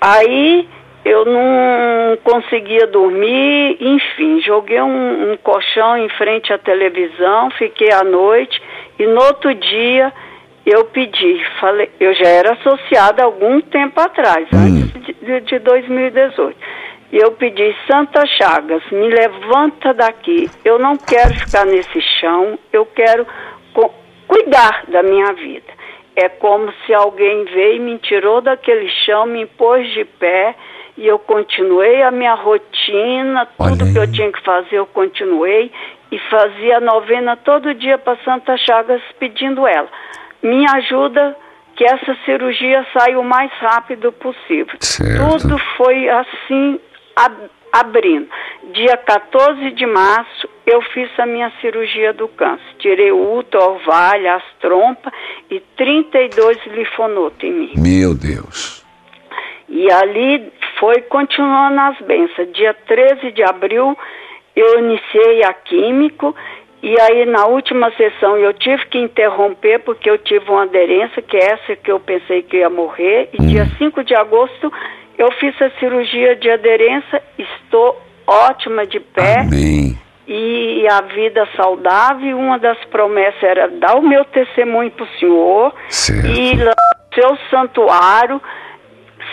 [0.00, 0.66] Aí
[1.04, 8.02] eu não conseguia dormir, enfim, joguei um, um colchão em frente à televisão, fiquei à
[8.02, 8.60] noite
[8.98, 10.10] e no outro dia
[10.64, 16.56] eu pedi, falei, eu já era associada algum tempo atrás, antes de, de 2018.
[17.12, 20.50] E eu pedi, Santa Chagas, me levanta daqui.
[20.64, 23.26] Eu não quero ficar nesse chão, eu quero
[24.26, 25.72] cuidar da minha vida.
[26.16, 30.54] É como se alguém veio e me tirou daquele chão, me pôs de pé
[30.96, 35.70] e eu continuei a minha rotina, tudo que eu tinha que fazer eu continuei
[36.12, 39.88] e fazia novena todo dia para Santa Chagas pedindo ela.
[40.40, 41.36] Me ajuda
[41.74, 44.76] que essa cirurgia saia o mais rápido possível.
[44.80, 45.40] Certo.
[45.40, 46.78] Tudo foi assim
[47.16, 48.28] ab- abrindo.
[48.72, 52.64] Dia 14 de março eu fiz a minha cirurgia do câncer.
[52.78, 55.12] Tirei o útero, a ovária, as trompas
[55.50, 57.72] e 32 linfonodos em mim.
[57.76, 58.84] Meu Deus.
[59.68, 62.52] E ali foi continuando as bênçãos.
[62.52, 63.96] Dia 13 de abril
[64.54, 66.34] eu iniciei a químico
[66.82, 71.36] e aí na última sessão eu tive que interromper porque eu tive uma aderência, que
[71.36, 73.30] é essa que eu pensei que ia morrer.
[73.32, 74.72] E dia 5 de agosto
[75.18, 79.98] eu fiz a cirurgia de aderência, estou ótima de pé Amém.
[80.26, 82.38] e a vida saudável.
[82.38, 86.26] Uma das promessas era dar o meu testemunho para o senhor Certo.
[86.26, 88.40] e lá no seu santuário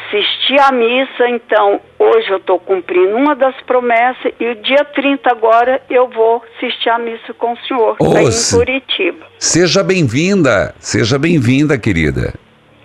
[0.07, 1.29] assistir a missa.
[1.29, 6.43] Então, hoje eu estou cumprindo uma das promessas e o dia 30 agora eu vou
[6.55, 9.25] assistir a missa com o senhor em Curitiba.
[9.39, 10.75] Seja bem-vinda.
[10.79, 12.33] Seja bem-vinda, querida.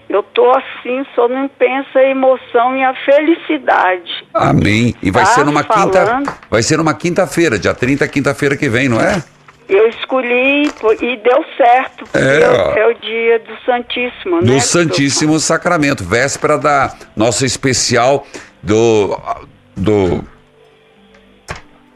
[0.09, 4.25] Eu tô assim, só não pensa a emoção e a felicidade.
[4.33, 4.95] Amém.
[5.03, 6.07] E vai Tá ser numa quinta.
[6.07, 6.33] falando.
[6.49, 9.23] Vai ser numa quinta-feira, dia 30, quinta-feira que vem, não é?
[9.69, 12.73] Eu escolhi e deu certo, porque É, é, ó.
[12.77, 14.43] é o dia do Santíssimo, né?
[14.53, 18.25] No Santíssimo Sacramento, véspera da nossa especial
[18.63, 19.19] do
[19.77, 20.23] do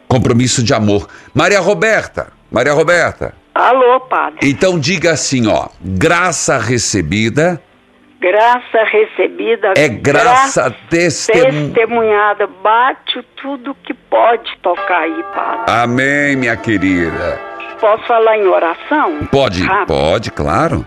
[0.08, 1.08] compromisso de amor.
[1.32, 3.34] Maria Roberta, Maria Roberta.
[3.54, 4.38] Alô, padre.
[4.42, 7.60] Então diga assim, ó, graça recebida
[8.20, 9.72] Graça recebida.
[9.76, 11.72] é graça testemunhada.
[11.74, 12.46] testemunhada.
[12.46, 15.64] Bate tudo que pode tocar aí, padre.
[15.74, 17.40] Amém, minha querida.
[17.80, 19.26] Posso falar em oração?
[19.32, 19.86] Pode, Rápido.
[19.86, 20.86] pode, claro.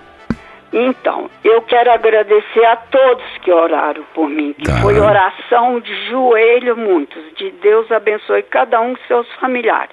[0.72, 4.78] Então, eu quero agradecer a todos que oraram por mim, que Tá.
[4.82, 7.22] foi oração de joelho muitos.
[7.36, 9.92] De Deus abençoe cada um dos seus familiares.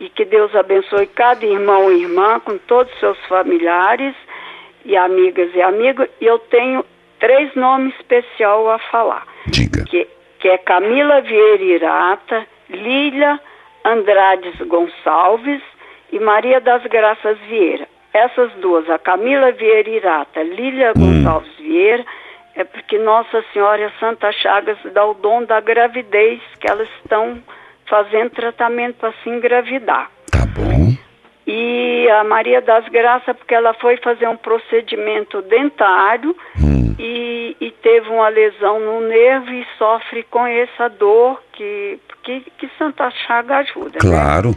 [0.00, 4.14] E que Deus abençoe cada irmão e irmã com todos os seus familiares
[4.84, 6.08] e amigas e amigos.
[6.20, 6.84] E eu tenho
[7.18, 9.26] três nomes especial a falar.
[9.46, 9.84] Diga.
[9.84, 10.08] Que,
[10.38, 13.40] que é Camila Vieira Irata, Lília
[13.84, 15.62] Andrades Gonçalves
[16.10, 17.88] e Maria das Graças Vieira.
[18.12, 22.04] Essas duas, a Camila Vieira Irata, Lília Gonçalves Vieira,
[22.54, 27.42] é porque Nossa Senhora Santa Chagas dá o dom da gravidez, que elas estão
[27.86, 30.10] fazendo tratamento para se engravidar.
[31.46, 36.36] E a Maria das Graças, porque ela foi fazer um procedimento dentário
[36.98, 42.70] e, e teve uma lesão no nervo e sofre com essa dor que, que, que
[42.78, 43.90] Santa Chaga ajuda.
[43.94, 43.98] né?
[44.00, 44.54] Claro.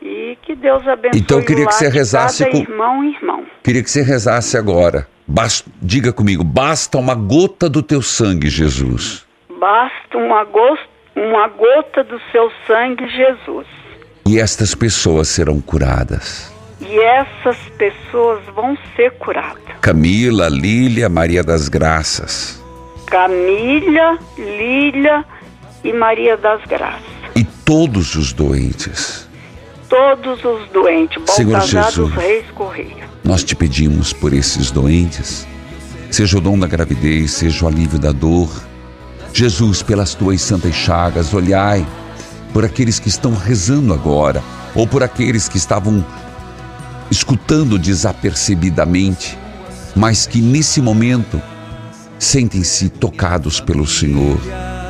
[0.00, 3.44] E que Deus abençoe Então, eu queria que você rezasse com- irmão e irmão.
[3.62, 5.06] Queria que você rezasse agora.
[5.26, 9.26] Bas- Diga comigo, basta uma gota do teu sangue, Jesus.
[9.58, 10.80] Basta uma, gos-
[11.16, 13.66] uma gota do seu sangue, Jesus.
[14.26, 16.50] E estas pessoas serão curadas.
[16.80, 19.62] E essas pessoas vão ser curadas.
[19.82, 22.62] Camila, Lília, Maria das Graças.
[23.06, 25.24] Camila, Lília
[25.84, 27.02] e Maria das Graças.
[27.36, 29.28] E todos os doentes.
[29.90, 31.22] Todos os doentes.
[31.30, 32.14] Senhor Jesus.
[32.14, 33.04] Reis Correia.
[33.22, 35.46] Nós te pedimos por esses doentes,
[36.10, 38.50] seja o dom da gravidez, seja o alívio da dor.
[39.32, 41.86] Jesus, pelas tuas santas chagas, olhai
[42.54, 44.40] por aqueles que estão rezando agora,
[44.76, 46.06] ou por aqueles que estavam
[47.10, 49.36] escutando desapercebidamente,
[49.94, 51.42] mas que nesse momento
[52.16, 54.38] sentem-se tocados pelo Senhor.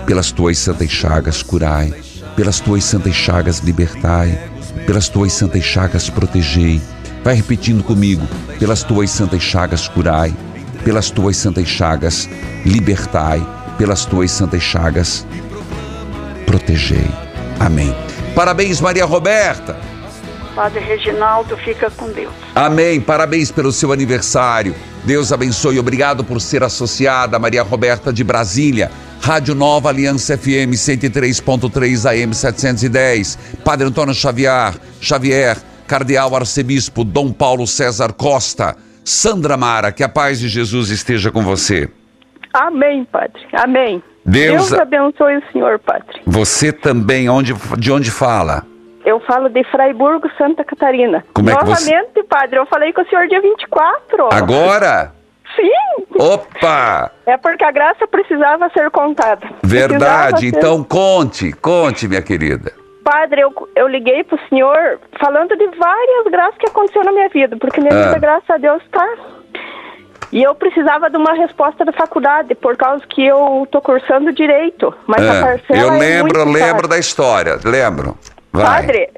[0.07, 1.93] Pelas tuas santas chagas, curai.
[2.37, 4.39] Pelas tuas santas chagas, libertai.
[4.87, 6.83] Pelas tuas santas chagas, protegei.
[7.25, 8.27] Vai repetindo comigo.
[8.59, 10.37] Pelas tuas santas chagas, curai.
[10.85, 12.29] Pelas tuas santas chagas,
[12.67, 13.43] libertai.
[13.79, 15.27] Pelas tuas santas chagas,
[16.45, 17.25] protegei.
[17.59, 17.95] Amém.
[18.35, 19.77] Parabéns, Maria Roberta.
[20.55, 22.33] Padre Reginaldo, fica com Deus.
[22.55, 23.01] Amém.
[23.01, 24.75] Parabéns pelo seu aniversário.
[25.05, 25.79] Deus abençoe.
[25.79, 28.91] Obrigado por ser associada, Maria Roberta de Brasília.
[29.21, 33.39] Rádio Nova Aliança FM 103.3 AM 710.
[33.65, 38.77] Padre Antônio Xavier, Xavier, Cardeal Arcebispo Dom Paulo César Costa.
[39.05, 41.91] Sandra Mara, que a paz de Jesus esteja com você.
[42.53, 43.41] Amém, Padre.
[43.55, 44.03] Amém.
[44.25, 46.21] Deus, Deus abençoe o senhor, Padre.
[46.27, 48.63] Você também, onde, de onde fala?
[49.05, 51.23] Eu falo de Fraiburgo, Santa Catarina.
[51.35, 54.29] Como é que você- Novamente, Padre, eu falei com o senhor dia 24.
[54.33, 55.13] Agora?
[55.55, 56.05] Sim.
[56.19, 57.13] Opa!
[57.27, 59.47] É porque a graça precisava ser contada.
[59.63, 59.99] Verdade.
[59.99, 62.73] Precisava ser- Então conte, conte, minha querida.
[63.05, 67.57] Padre, eu, eu liguei pro senhor falando de várias graças que aconteceu na minha vida,
[67.61, 68.07] porque minha Ah.
[68.07, 69.07] vida, graças a Deus, tá.
[70.35, 74.93] E eu precisava de uma resposta da faculdade, por causa que eu tô cursando direito.
[75.07, 76.89] Mas a É, parcela eu é lembro, muito lembro cara.
[76.89, 78.19] da história, lembro.
[78.53, 78.65] Vai.
[78.65, 79.11] Padre,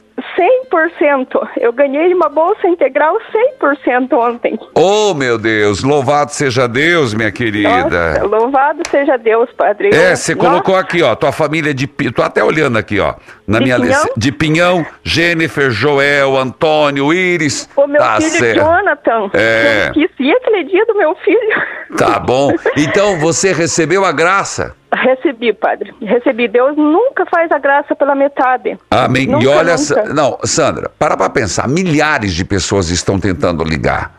[0.71, 1.49] 100%.
[1.59, 3.17] Eu ganhei uma bolsa integral
[3.61, 4.59] 100% ontem.
[4.75, 7.69] Oh, meu Deus, louvado seja Deus, minha querida.
[8.15, 9.95] Nossa, louvado seja Deus, Padre.
[9.95, 13.15] É, você Nossa, colocou aqui, ó, tua família de tô até olhando aqui, ó,
[13.47, 13.89] na De minha Pinhão?
[13.89, 17.69] lista de Pinhão, Jennifer, Joel, Antônio, Iris.
[17.77, 18.59] O meu tá filho certo.
[18.61, 19.31] Jonathan.
[19.35, 19.93] É.
[19.95, 21.63] Eu esqueci aquele dia do meu filho.
[21.97, 22.51] Tá bom.
[22.77, 24.75] Então você recebeu a graça.
[24.95, 25.95] Recebi, padre.
[26.01, 26.49] Recebi.
[26.49, 28.79] Deus nunca faz a graça pela metade.
[28.91, 29.25] Amém.
[29.25, 30.05] e Nunca, olha, nunca.
[30.15, 34.15] Não, Sandra, para pra pensar, milhares de pessoas estão tentando ligar.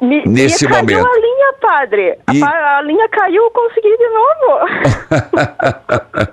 [0.00, 1.06] Me- Nesse e caiu momento.
[1.06, 2.18] a linha, padre.
[2.26, 4.66] A E- pa- A, linha caiu, eu consegui de novo.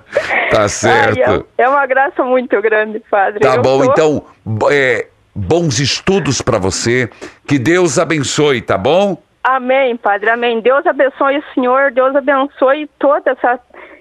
[0.50, 1.30] Tá certo.
[1.30, 3.40] Ai, é, é uma graça muito grande, padre.
[3.40, 4.22] Tá Eu bom, tô- então,
[4.70, 7.08] é, bons estudos para você.
[7.46, 9.16] Que Deus abençoe, tá bom?
[9.42, 10.28] Amém, padre.
[10.30, 10.60] Amém.
[10.60, 11.90] Deus abençoe o senhor.
[11.92, 13.58] Deus abençoe toda essa,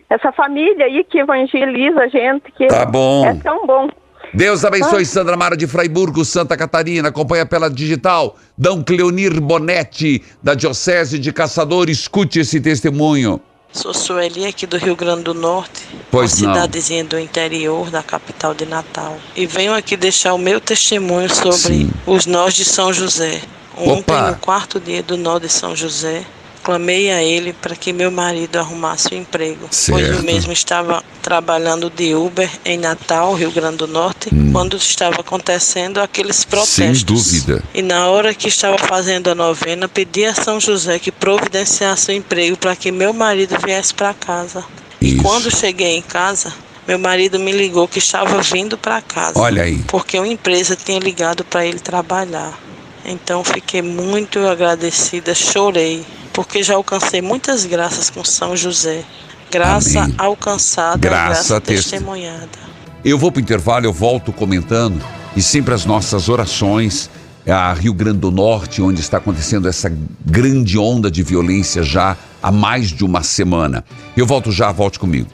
[0.10, 2.52] essa família aí que evangeliza a gente.
[2.52, 3.26] Que Tá bom.
[3.26, 3.88] É tão bom.
[4.34, 5.06] Deus abençoe Ah.
[5.06, 7.08] Sandra Mara de Fraiburgo, Santa Catarina.
[7.10, 8.36] Acompanha pela digital.
[8.58, 11.90] Dom Cleonir Bonetti, da Diocese de Caçador.
[11.90, 13.42] Escute esse testemunho.
[13.72, 16.54] Sou Sueli aqui do Rio Grande do Norte, Pois uma não.
[16.56, 19.18] cidadezinha do interior da capital de Natal.
[19.36, 21.92] E venho aqui deixar o meu testemunho sobre Sim.
[22.08, 23.42] os nós de São José.
[23.78, 24.32] Ontem, Opa.
[24.32, 26.26] no quarto dia do nó de São José,
[26.64, 29.62] clamei a ele para que meu marido arrumasse um emprego.
[29.62, 30.02] Pois Certo.
[30.02, 36.00] eu mesmo estava trabalhando de Uber em Natal, Rio Grande do Norte, quando estava acontecendo
[36.00, 36.80] aqueles protestos.
[36.80, 36.96] Hum.
[36.96, 37.64] Sem dúvida.
[37.74, 42.14] E na hora que estava fazendo a novena, pedi a São José que providenciasse o
[42.14, 44.64] emprego para que meu marido viesse para casa.
[45.02, 45.24] E Isso.
[45.24, 46.54] quando cheguei em casa,
[46.88, 49.40] meu marido me ligou que estava vindo para casa.
[49.40, 49.78] Olha aí.
[49.88, 52.58] Porque uma empresa tinha ligado para ele trabalhar.
[53.06, 59.04] Então fiquei muito agradecida, chorei, porque já alcancei muitas graças com São José.
[59.52, 60.16] Graça Amém.
[60.18, 62.70] alcançada, Graça graça, testemunhada.
[63.04, 65.02] Eu vou pro intervalo, eu volto comentando.
[65.36, 67.10] E sempre as nossas orações.
[67.48, 69.92] A Rio Grande do Norte, onde está acontecendo essa
[70.24, 73.84] grande onda de violência já há mais de uma semana.
[74.16, 75.28] Eu volto já, volte comigo.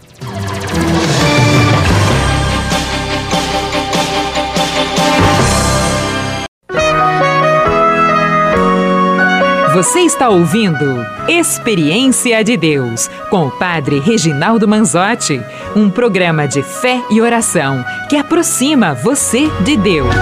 [9.75, 15.41] Você está ouvindo Experiência de Deus com o Padre Reginaldo Manzotti,
[15.75, 20.15] um programa de fé e oração que aproxima você de Deus.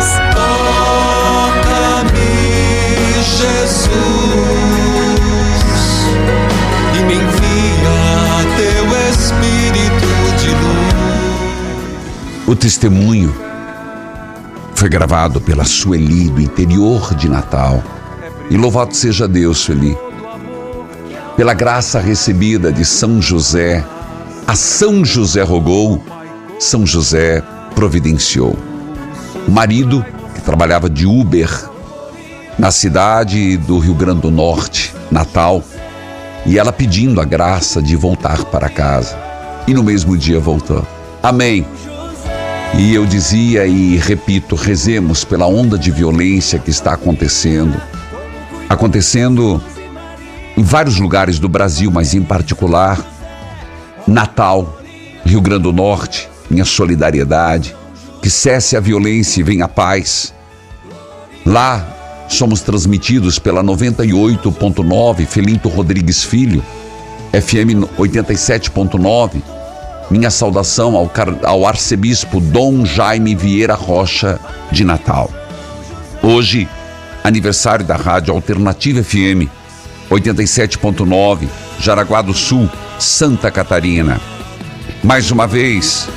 [1.53, 2.13] Toca-me,
[3.13, 3.91] Jesus,
[6.97, 7.93] e me envia
[8.57, 10.07] teu Espírito
[10.41, 12.47] de luz.
[12.47, 13.31] O testemunho
[14.73, 17.83] foi gravado pela Sueli do interior de Natal.
[18.49, 19.97] E louvado seja Deus, Sueli,
[21.35, 23.83] pela graça recebida de São José.
[24.45, 26.03] A São José rogou,
[26.59, 27.41] São José
[27.73, 28.55] providenciou.
[29.47, 31.49] O marido, que trabalhava de Uber
[32.57, 35.63] na cidade do Rio Grande do Norte, Natal,
[36.45, 39.17] e ela pedindo a graça de voltar para casa.
[39.67, 40.85] E no mesmo dia voltou.
[41.21, 41.65] Amém.
[42.75, 47.79] E eu dizia e repito, rezemos pela onda de violência que está acontecendo.
[48.69, 49.61] Acontecendo
[50.57, 53.03] em vários lugares do Brasil, mas em particular
[54.07, 54.79] Natal,
[55.25, 57.75] Rio Grande do Norte, minha solidariedade.
[58.21, 60.33] Que cesse a violência e venha a paz.
[61.45, 66.63] Lá somos transmitidos pela 98.9 Felinto Rodrigues Filho,
[67.31, 69.41] FM 87.9.
[70.09, 71.11] Minha saudação ao,
[71.43, 74.39] ao arcebispo Dom Jaime Vieira Rocha
[74.71, 75.29] de Natal.
[76.21, 76.67] Hoje,
[77.23, 79.49] aniversário da Rádio Alternativa FM
[80.09, 81.47] 87.9,
[81.79, 82.69] Jaraguá do Sul,
[82.99, 84.19] Santa Catarina.
[85.03, 86.07] Mais uma vez,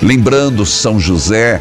[0.00, 1.60] lembrando São José,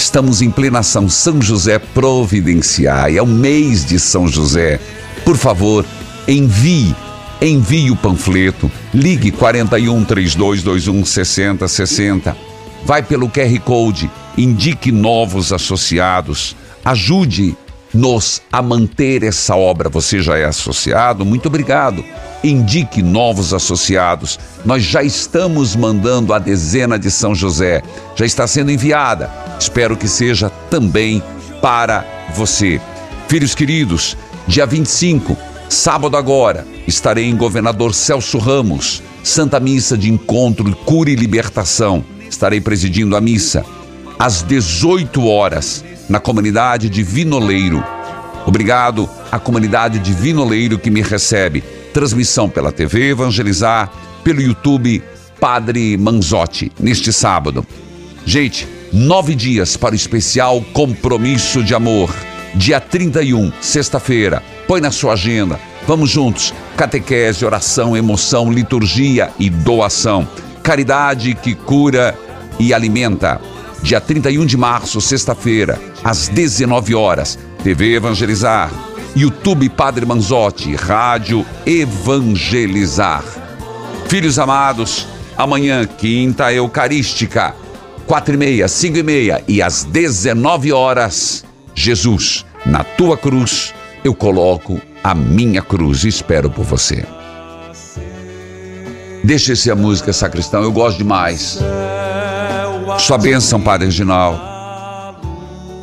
[0.00, 3.18] Estamos em plena ação São José Providenciai.
[3.18, 4.80] É o mês de São José.
[5.26, 5.84] Por favor,
[6.26, 6.96] envie,
[7.38, 8.72] envie o panfleto.
[8.94, 12.34] Ligue 41 3221 6060.
[12.82, 16.56] Vai pelo QR Code, indique novos associados.
[16.82, 17.54] Ajude
[17.92, 19.88] nos a manter essa obra.
[19.88, 21.24] Você já é associado?
[21.24, 22.04] Muito obrigado.
[22.42, 24.38] Indique novos associados.
[24.64, 27.82] Nós já estamos mandando a dezena de São José.
[28.16, 29.30] Já está sendo enviada.
[29.58, 31.22] Espero que seja também
[31.60, 32.80] para você.
[33.28, 34.16] Filhos queridos,
[34.46, 35.36] dia 25,
[35.68, 42.04] sábado agora, estarei em Governador Celso Ramos, Santa Missa de Encontro, Cura e Libertação.
[42.28, 43.64] Estarei presidindo a missa
[44.18, 47.82] às 18 horas na comunidade de Vinoleiro.
[48.44, 51.62] Obrigado à comunidade de Vinoleiro que me recebe.
[51.94, 53.92] Transmissão pela TV Evangelizar,
[54.24, 55.02] pelo YouTube
[55.38, 57.64] Padre Manzotti, neste sábado.
[58.26, 62.12] Gente, nove dias para o especial Compromisso de Amor.
[62.56, 64.42] Dia 31, sexta-feira.
[64.66, 65.60] Põe na sua agenda.
[65.86, 66.52] Vamos juntos.
[66.76, 70.28] Catequese, oração, emoção, liturgia e doação.
[70.60, 72.18] Caridade que cura
[72.58, 73.40] e alimenta.
[73.82, 77.38] Dia 31 de março, sexta-feira, às 19 horas.
[77.62, 78.70] TV Evangelizar.
[79.16, 83.24] YouTube Padre Manzotti, Rádio Evangelizar.
[84.08, 85.06] Filhos amados,
[85.36, 87.54] amanhã, quinta Eucarística,
[88.06, 93.74] quatro e meia, cinco e meia e às 19 horas, Jesus, na tua cruz,
[94.04, 97.04] eu coloco a minha cruz e espero por você.
[99.24, 101.58] Deixa essa música, sacristão, eu gosto demais.
[102.98, 105.16] Sua bênção, Padre Reginal.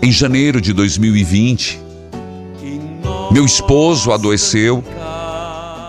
[0.02, 1.80] Em janeiro de 2020,
[3.32, 4.84] meu esposo adoeceu,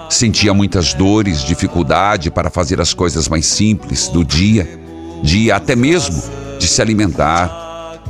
[0.08, 4.80] sentia muitas dores, dificuldade para fazer as coisas mais simples do dia,
[5.22, 6.22] dia até mesmo
[6.58, 8.00] de se alimentar.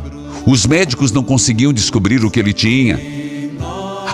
[0.47, 3.01] Os médicos não conseguiam descobrir o que ele tinha,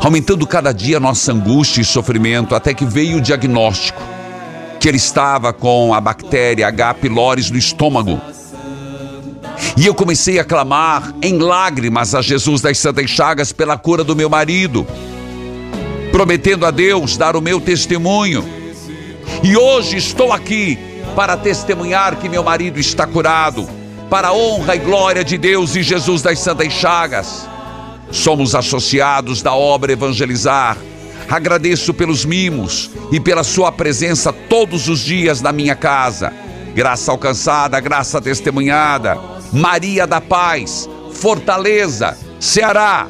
[0.01, 4.03] aumentando cada dia nossa angústia e sofrimento, até que veio o diagnóstico
[4.84, 6.92] que ele estava com a bactéria H.
[6.92, 8.20] pylori no estômago.
[9.77, 14.15] E eu comecei a clamar em lágrimas a Jesus das Santas Chagas pela cura do
[14.15, 14.87] meu marido,
[16.12, 18.45] prometendo a Deus dar o meu testemunho.
[19.43, 20.79] E hoje estou aqui
[21.17, 23.69] para testemunhar que meu marido está curado,
[24.09, 27.49] para a honra e glória de Deus e Jesus das Santas Chagas.
[28.12, 30.77] Somos associados da obra Evangelizar.
[31.29, 36.33] Agradeço pelos mimos e pela sua presença todos os dias na minha casa.
[36.75, 39.34] Graça alcançada, graça testemunhada.
[39.55, 43.07] Maria da Paz, Fortaleza, Ceará.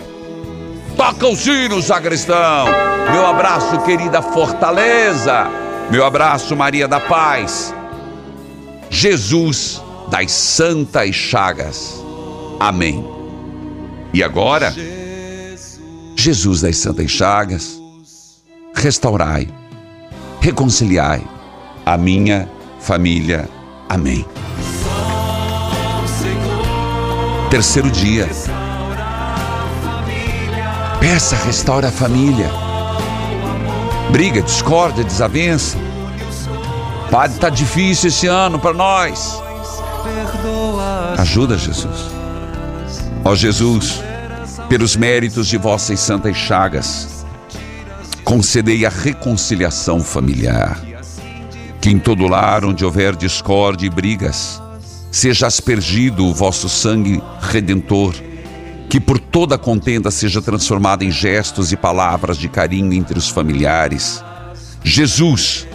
[0.95, 2.67] Toca os sinos, sacristão.
[3.11, 5.47] Meu abraço, querida Fortaleza.
[5.91, 7.75] Meu abraço, Maria da Paz.
[8.91, 11.95] Jesus das Santas Chagas.
[12.61, 13.03] Amém.
[14.13, 14.73] E agora,
[16.15, 17.81] Jesus das Santas Chagas,
[18.75, 19.49] restaurai,
[20.43, 21.23] reconciliai
[21.87, 22.47] a minha
[22.79, 23.49] família.
[23.89, 24.27] Amém.
[27.51, 28.29] Terceiro dia.
[30.99, 32.51] Peça, restaura a família.
[34.11, 35.77] Briga, discórdia, desavença.
[37.11, 39.41] Padre, está difícil esse ano para nós.
[41.19, 42.11] Ajuda, Jesus.
[43.25, 44.03] Ó Jesus,
[44.69, 47.25] pelos méritos de vossas santas chagas,
[48.25, 50.81] concedei a reconciliação familiar.
[51.81, 54.61] Que em todo lar onde houver discórdia e brigas,
[55.15, 58.17] seja aspergido o vosso sangue redentor,
[58.91, 64.25] que por toda contenda seja transformada em gestos e palavras de carinho entre os familiares.
[64.83, 65.69] Jesus,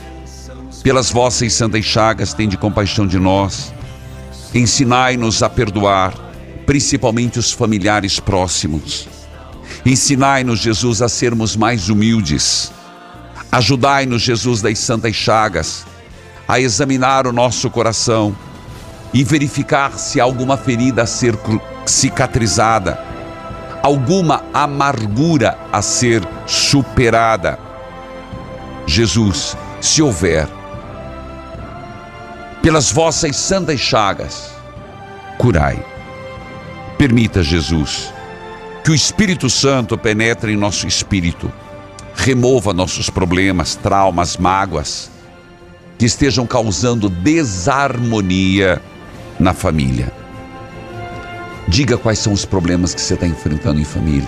[0.84, 3.74] pelas vossas santas chagas, tende compaixão de nós.
[4.54, 6.14] Ensinai-nos a perdoar,
[6.66, 9.08] principalmente os familiares próximos.
[9.86, 12.74] Ensinai-nos, Jesus, a sermos mais humildes.
[13.50, 15.86] Ajudai-nos, Jesus, das santas chagas,
[16.46, 18.36] a examinar o nosso coração
[19.14, 21.38] e verificar se há alguma ferida a ser
[21.86, 23.00] cicatrizada,
[23.82, 27.58] alguma amargura a ser superada.
[28.86, 30.48] Jesus, se houver,
[32.62, 34.52] pelas vossas santas chagas,
[35.38, 35.84] curai.
[36.98, 38.14] Permita, Jesus,
[38.84, 41.52] que o Espírito Santo penetre em nosso espírito,
[42.14, 45.10] remova nossos problemas, traumas, mágoas
[45.98, 48.82] que estejam causando desarmonia
[49.40, 50.12] na família.
[51.68, 54.28] Diga quais são os problemas que você está enfrentando em família.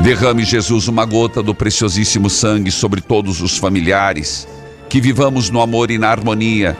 [0.00, 4.46] Derrame, Jesus, uma gota do preciosíssimo sangue sobre todos os familiares,
[4.88, 6.76] que vivamos no amor e na harmonia.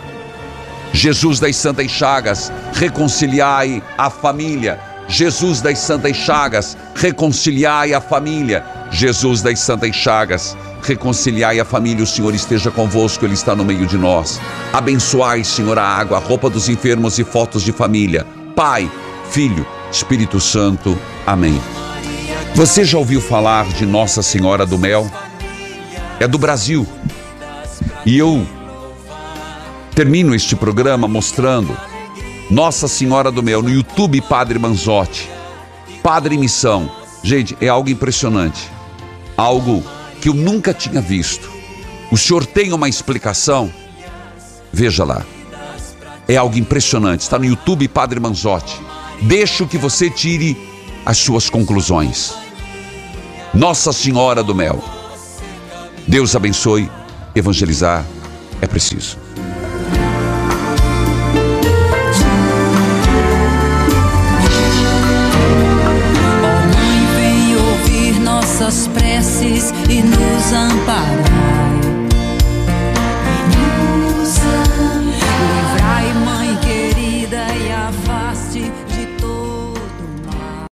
[0.92, 4.78] Jesus das Santas Chagas, reconciliai a família.
[5.08, 8.64] Jesus das Santas Chagas, reconciliai a família.
[8.90, 12.04] Jesus das Santas Chagas, reconciliai a família.
[12.04, 14.40] O Senhor esteja convosco, Ele está no meio de nós.
[14.72, 18.26] Abençoai, Senhor, a água, a roupa dos enfermos e fotos de família.
[18.54, 18.90] Pai,
[19.30, 20.98] Filho, Espírito Santo.
[21.26, 21.60] Amém.
[22.54, 25.10] Você já ouviu falar de Nossa Senhora do Mel?
[26.18, 26.86] É do Brasil.
[28.04, 28.46] E eu
[29.94, 31.76] termino este programa mostrando
[32.50, 35.30] Nossa Senhora do Mel no YouTube Padre Manzotti.
[36.02, 36.90] Padre Missão.
[37.22, 38.70] Gente, é algo impressionante.
[39.36, 39.84] Algo
[40.20, 41.50] que eu nunca tinha visto.
[42.10, 43.72] O senhor tem uma explicação?
[44.72, 45.24] Veja lá.
[46.26, 47.20] É algo impressionante.
[47.20, 48.80] Está no YouTube Padre Manzotti.
[49.22, 50.56] Deixo que você tire
[51.04, 52.34] as suas conclusões.
[53.52, 54.82] Nossa Senhora do Mel.
[56.06, 56.90] Deus abençoe.
[57.34, 58.04] Evangelizar
[58.60, 59.27] é preciso.
[70.50, 71.27] Ó